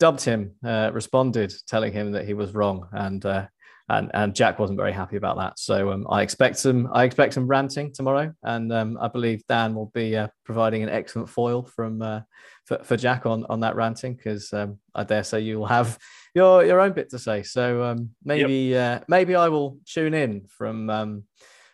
dubbed 0.00 0.24
him, 0.24 0.52
uh, 0.64 0.90
responded 0.92 1.52
telling 1.66 1.92
him 1.92 2.12
that 2.12 2.24
he 2.24 2.32
was 2.32 2.54
wrong, 2.54 2.88
and 2.92 3.24
uh, 3.26 3.46
and 3.88 4.10
and 4.12 4.34
Jack 4.34 4.58
wasn't 4.58 4.78
very 4.78 4.92
happy 4.92 5.16
about 5.16 5.38
that. 5.38 5.58
So 5.58 5.92
um, 5.92 6.06
I 6.10 6.22
expect 6.22 6.58
some 6.58 6.88
I 6.92 7.04
expect 7.04 7.34
some 7.34 7.46
ranting 7.46 7.92
tomorrow, 7.92 8.32
and 8.42 8.72
um, 8.72 8.98
I 9.00 9.08
believe 9.08 9.46
Dan 9.46 9.74
will 9.74 9.90
be 9.94 10.16
uh, 10.16 10.28
providing 10.44 10.82
an 10.82 10.88
excellent 10.88 11.30
foil 11.30 11.62
from 11.62 12.02
uh, 12.02 12.20
for, 12.66 12.82
for 12.84 12.96
Jack 12.96 13.24
on 13.24 13.46
on 13.48 13.60
that 13.60 13.76
ranting 13.76 14.14
because 14.14 14.52
um, 14.52 14.78
I 14.94 15.04
dare 15.04 15.24
say 15.24 15.40
you 15.40 15.58
will 15.58 15.66
have 15.66 15.98
your 16.34 16.64
your 16.64 16.80
own 16.80 16.92
bit 16.92 17.10
to 17.10 17.18
say. 17.18 17.42
So 17.42 17.82
um, 17.84 18.10
maybe 18.24 18.76
uh, 18.76 19.00
maybe 19.08 19.34
I 19.34 19.48
will 19.48 19.78
tune 19.86 20.14
in 20.14 20.46
from 20.48 20.90
um, 20.90 21.24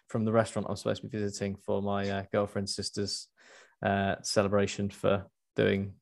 from 0.08 0.24
the 0.24 0.32
restaurant 0.32 0.68
I'm 0.70 0.76
supposed 0.76 1.02
to 1.02 1.08
be 1.08 1.18
visiting 1.18 1.56
for 1.56 1.82
my 1.82 2.08
uh, 2.08 2.22
girlfriend's 2.30 2.76
sister's 2.76 3.26
uh, 3.84 4.16
celebration 4.22 4.90
for 4.90 5.26
doing. 5.56 5.94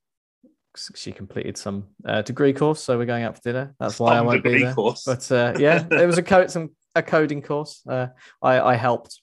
She 0.76 1.12
completed 1.12 1.56
some 1.56 1.88
uh, 2.04 2.22
degree 2.22 2.52
course, 2.52 2.82
so 2.82 2.96
we're 2.96 3.04
going 3.04 3.24
out 3.24 3.36
for 3.36 3.42
dinner. 3.42 3.74
That's 3.78 4.00
why 4.00 4.16
I 4.16 4.22
won't 4.22 4.42
be 4.42 4.62
there. 4.62 4.74
course. 4.74 5.04
But 5.04 5.30
uh, 5.30 5.54
yeah, 5.58 5.84
it 5.90 6.06
was 6.06 6.18
a 6.18 6.22
code, 6.22 6.50
some 6.50 6.70
a 6.94 7.02
coding 7.02 7.42
course. 7.42 7.82
Uh, 7.86 8.08
I 8.40 8.60
I 8.60 8.74
helped 8.76 9.20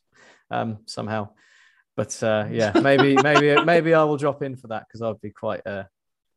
um, 0.52 0.80
somehow, 0.86 1.30
but 1.96 2.22
uh, 2.22 2.48
yeah, 2.52 2.72
maybe 2.80 3.16
maybe 3.24 3.64
maybe 3.64 3.94
I 3.94 4.04
will 4.04 4.18
drop 4.18 4.44
in 4.44 4.56
for 4.56 4.68
that 4.68 4.86
because 4.88 5.02
I'd 5.02 5.22
be 5.22 5.32
quite 5.32 5.66
uh, 5.66 5.84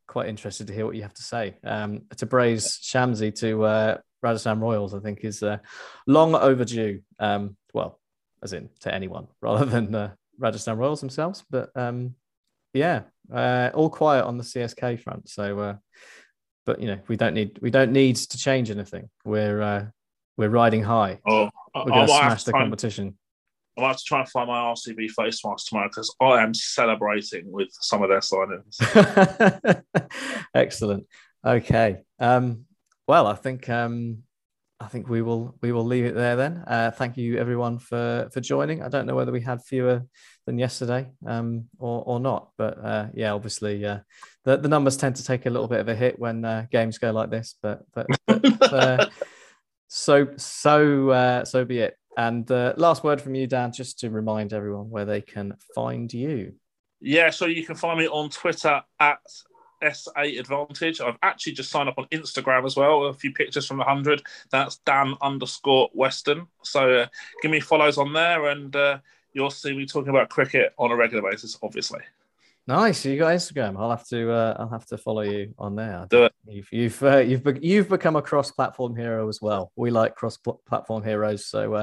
quite 0.06 0.28
interested 0.28 0.66
to 0.66 0.74
hear 0.74 0.86
what 0.86 0.96
you 0.96 1.02
have 1.02 1.14
to 1.14 1.22
say. 1.22 1.56
Um, 1.64 2.02
Tabraiz 2.16 2.78
Shamsi 2.82 3.34
to 3.40 3.64
uh, 3.64 3.98
Rajasthan 4.22 4.60
Royals, 4.60 4.94
I 4.94 5.00
think 5.00 5.24
is 5.24 5.42
uh, 5.42 5.58
long 6.06 6.34
overdue. 6.34 7.00
Um, 7.18 7.56
well, 7.74 8.00
as 8.42 8.52
in 8.52 8.70
to 8.80 8.94
anyone 8.94 9.28
rather 9.40 9.64
than 9.64 9.94
uh, 9.94 10.12
Rajasthan 10.38 10.78
Royals 10.78 11.00
themselves, 11.00 11.44
but 11.50 11.70
um, 11.76 12.14
yeah, 12.72 13.02
uh, 13.32 13.70
all 13.74 13.90
quiet 13.90 14.24
on 14.24 14.38
the 14.38 14.44
CSK 14.44 15.00
front. 15.00 15.28
So, 15.28 15.58
uh, 15.58 15.76
but 16.64 16.80
you 16.80 16.86
know, 16.86 16.98
we 17.08 17.16
don't 17.16 17.34
need 17.34 17.58
we 17.60 17.70
don't 17.70 17.92
need 17.92 18.16
to 18.16 18.38
change 18.38 18.70
anything. 18.70 19.10
We're 19.24 19.62
uh, 19.62 19.86
we're 20.36 20.48
riding 20.48 20.82
high. 20.82 21.20
Oh, 21.26 21.50
We're 21.74 21.84
going 21.84 22.06
to 22.06 22.12
smash 22.12 22.44
to 22.44 22.50
the 22.50 22.52
competition. 22.52 23.16
I 23.76 23.80
might 23.80 23.88
have 23.88 23.96
to 23.98 24.04
try 24.04 24.20
and 24.20 24.28
find 24.28 24.48
my 24.48 24.58
RCB 24.58 25.10
face 25.10 25.42
mask 25.44 25.68
tomorrow 25.68 25.88
because 25.88 26.14
I 26.20 26.42
am 26.42 26.52
celebrating 26.52 27.50
with 27.50 27.68
some 27.72 28.02
of 28.02 28.10
their 28.10 28.20
signings. 28.20 29.82
Excellent. 30.54 31.06
Okay. 31.44 32.02
Um, 32.18 32.66
well, 33.08 33.26
I 33.26 33.34
think 33.34 33.68
um, 33.70 34.24
I 34.82 34.88
think 34.88 35.08
we 35.08 35.22
will 35.22 35.54
we 35.62 35.70
will 35.70 35.84
leave 35.84 36.04
it 36.04 36.14
there 36.14 36.34
then. 36.34 36.64
Uh, 36.66 36.90
thank 36.90 37.16
you 37.16 37.38
everyone 37.38 37.78
for 37.78 38.28
for 38.32 38.40
joining. 38.40 38.82
I 38.82 38.88
don't 38.88 39.06
know 39.06 39.14
whether 39.14 39.30
we 39.30 39.40
had 39.40 39.62
fewer 39.62 40.02
than 40.44 40.58
yesterday 40.58 41.08
um, 41.24 41.66
or 41.78 42.02
or 42.04 42.18
not, 42.18 42.50
but 42.58 42.84
uh, 42.84 43.06
yeah, 43.14 43.32
obviously 43.32 43.84
uh, 43.84 43.98
the 44.44 44.56
the 44.56 44.68
numbers 44.68 44.96
tend 44.96 45.16
to 45.16 45.24
take 45.24 45.46
a 45.46 45.50
little 45.50 45.68
bit 45.68 45.78
of 45.78 45.88
a 45.88 45.94
hit 45.94 46.18
when 46.18 46.44
uh, 46.44 46.66
games 46.72 46.98
go 46.98 47.12
like 47.12 47.30
this, 47.30 47.54
but 47.62 47.82
but, 47.94 48.06
but 48.26 48.72
uh, 48.72 49.06
so 49.88 50.28
so 50.36 51.10
uh, 51.10 51.44
so 51.44 51.64
be 51.64 51.78
it. 51.78 51.96
And 52.16 52.50
uh, 52.50 52.74
last 52.76 53.04
word 53.04 53.22
from 53.22 53.36
you, 53.36 53.46
Dan, 53.46 53.72
just 53.72 54.00
to 54.00 54.10
remind 54.10 54.52
everyone 54.52 54.90
where 54.90 55.04
they 55.04 55.20
can 55.20 55.54
find 55.74 56.12
you. 56.12 56.54
Yeah, 57.00 57.30
so 57.30 57.46
you 57.46 57.64
can 57.64 57.76
find 57.76 57.98
me 57.98 58.08
on 58.08 58.30
Twitter 58.30 58.82
at 59.00 59.20
S8 59.82 60.38
Advantage. 60.38 61.00
I've 61.00 61.18
actually 61.22 61.52
just 61.52 61.70
signed 61.70 61.88
up 61.88 61.98
on 61.98 62.06
Instagram 62.06 62.64
as 62.64 62.76
well. 62.76 63.04
A 63.04 63.14
few 63.14 63.32
pictures 63.32 63.66
from 63.66 63.78
the 63.78 63.84
100. 63.84 64.22
That's 64.50 64.76
Dan 64.78 65.14
underscore 65.20 65.90
Weston. 65.92 66.46
So 66.62 66.92
uh, 66.92 67.06
give 67.42 67.50
me 67.50 67.60
follows 67.60 67.98
on 67.98 68.12
there 68.12 68.46
and 68.46 68.74
uh, 68.74 68.98
you'll 69.32 69.50
see 69.50 69.76
me 69.76 69.86
talking 69.86 70.10
about 70.10 70.30
cricket 70.30 70.72
on 70.78 70.90
a 70.90 70.96
regular 70.96 71.28
basis, 71.30 71.58
obviously. 71.62 72.00
Nice. 72.68 73.04
You 73.04 73.18
got 73.18 73.34
Instagram. 73.34 73.76
I'll 73.76 73.90
have 73.90 74.06
to. 74.08 74.30
Uh, 74.30 74.56
I'll 74.58 74.68
have 74.68 74.86
to 74.86 74.96
follow 74.98 75.22
you 75.22 75.52
on 75.58 75.74
there. 75.74 76.06
Do 76.08 76.24
it. 76.24 76.32
You've 76.46 76.68
you've 76.72 77.02
uh, 77.02 77.16
you've 77.18 77.42
be- 77.42 77.58
you've 77.60 77.88
become 77.88 78.14
a 78.14 78.22
cross-platform 78.22 78.94
hero 78.94 79.28
as 79.28 79.40
well. 79.42 79.72
We 79.74 79.90
like 79.90 80.14
cross-platform 80.14 81.02
heroes. 81.02 81.46
So 81.46 81.74
uh, 81.74 81.82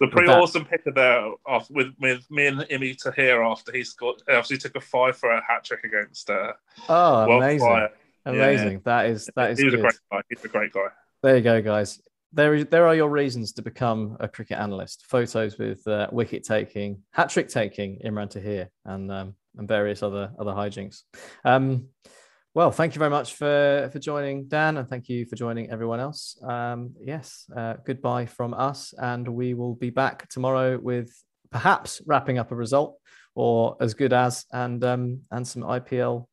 The 0.00 0.08
pretty 0.08 0.28
that- 0.28 0.38
awesome 0.38 0.64
picture 0.64 0.92
there 0.92 1.24
of, 1.46 1.66
with, 1.70 1.88
with 2.00 2.24
me 2.30 2.46
and 2.46 2.58
Imi 2.60 2.96
Tahir 2.96 3.42
after 3.42 3.72
he 3.72 3.82
scored. 3.82 4.22
Obviously, 4.28 4.58
took 4.58 4.76
a 4.76 4.80
five 4.80 5.16
for 5.16 5.30
a 5.30 5.42
hat 5.42 5.64
trick 5.64 5.82
against 5.84 6.30
uh, 6.30 6.52
oh, 6.88 7.26
World 7.26 7.42
amazing, 7.42 7.66
Fire. 7.68 7.90
amazing. 8.26 8.82
That 8.84 9.06
is 9.06 9.28
that 9.34 9.50
is 9.50 9.58
he 9.58 9.64
was 9.64 9.74
good. 9.74 9.80
a 9.80 9.82
great 9.82 9.98
guy. 10.12 10.20
He's 10.28 10.44
a 10.44 10.48
great 10.48 10.72
guy. 10.72 10.86
There 11.24 11.36
you 11.36 11.42
go, 11.42 11.60
guys. 11.62 12.00
There, 12.32 12.54
is- 12.54 12.66
there 12.66 12.86
are 12.86 12.94
your 12.94 13.10
reasons 13.10 13.52
to 13.54 13.62
become 13.62 14.16
a 14.20 14.28
cricket 14.28 14.58
analyst. 14.58 15.04
Photos 15.06 15.58
with 15.58 15.86
uh, 15.88 16.08
wicket 16.12 16.44
taking, 16.44 17.02
hat 17.10 17.28
trick 17.30 17.48
taking, 17.48 18.00
Imran 18.04 18.30
Tahir, 18.30 18.70
and 18.84 19.10
um, 19.12 19.34
and 19.56 19.68
various 19.68 20.02
other 20.02 20.32
other 20.38 20.52
hijinks. 20.52 21.02
Um, 21.44 21.88
well, 22.54 22.70
thank 22.70 22.94
you 22.94 22.98
very 22.98 23.10
much 23.10 23.34
for 23.34 23.88
for 23.92 23.98
joining, 23.98 24.46
Dan, 24.46 24.76
and 24.76 24.88
thank 24.88 25.08
you 25.08 25.24
for 25.26 25.36
joining 25.36 25.70
everyone 25.70 26.00
else. 26.00 26.36
Um, 26.42 26.94
yes, 27.00 27.46
uh, 27.56 27.74
goodbye 27.86 28.26
from 28.26 28.52
us, 28.54 28.92
and 28.98 29.26
we 29.26 29.54
will 29.54 29.74
be 29.74 29.90
back 29.90 30.28
tomorrow 30.28 30.78
with 30.78 31.10
perhaps 31.50 32.02
wrapping 32.06 32.38
up 32.38 32.52
a 32.52 32.54
result 32.54 32.98
or 33.34 33.76
as 33.80 33.94
good 33.94 34.12
as, 34.12 34.44
and 34.52 34.84
um, 34.84 35.20
and 35.30 35.46
some 35.46 35.62
IPL 35.62 36.26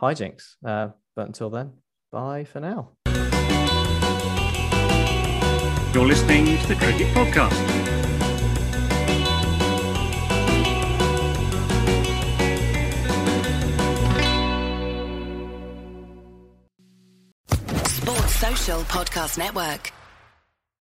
hijinks. 0.00 0.56
Uh, 0.64 0.88
but 1.16 1.26
until 1.26 1.50
then, 1.50 1.72
bye 2.10 2.44
for 2.44 2.60
now. 2.60 2.90
You're 5.94 6.06
listening 6.06 6.58
to 6.58 6.68
the 6.68 6.76
Cricket 6.76 7.08
Podcast. 7.14 7.81
Podcast 18.84 19.38
Network. 19.38 20.01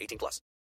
18 0.00 0.18
plus. 0.18 0.42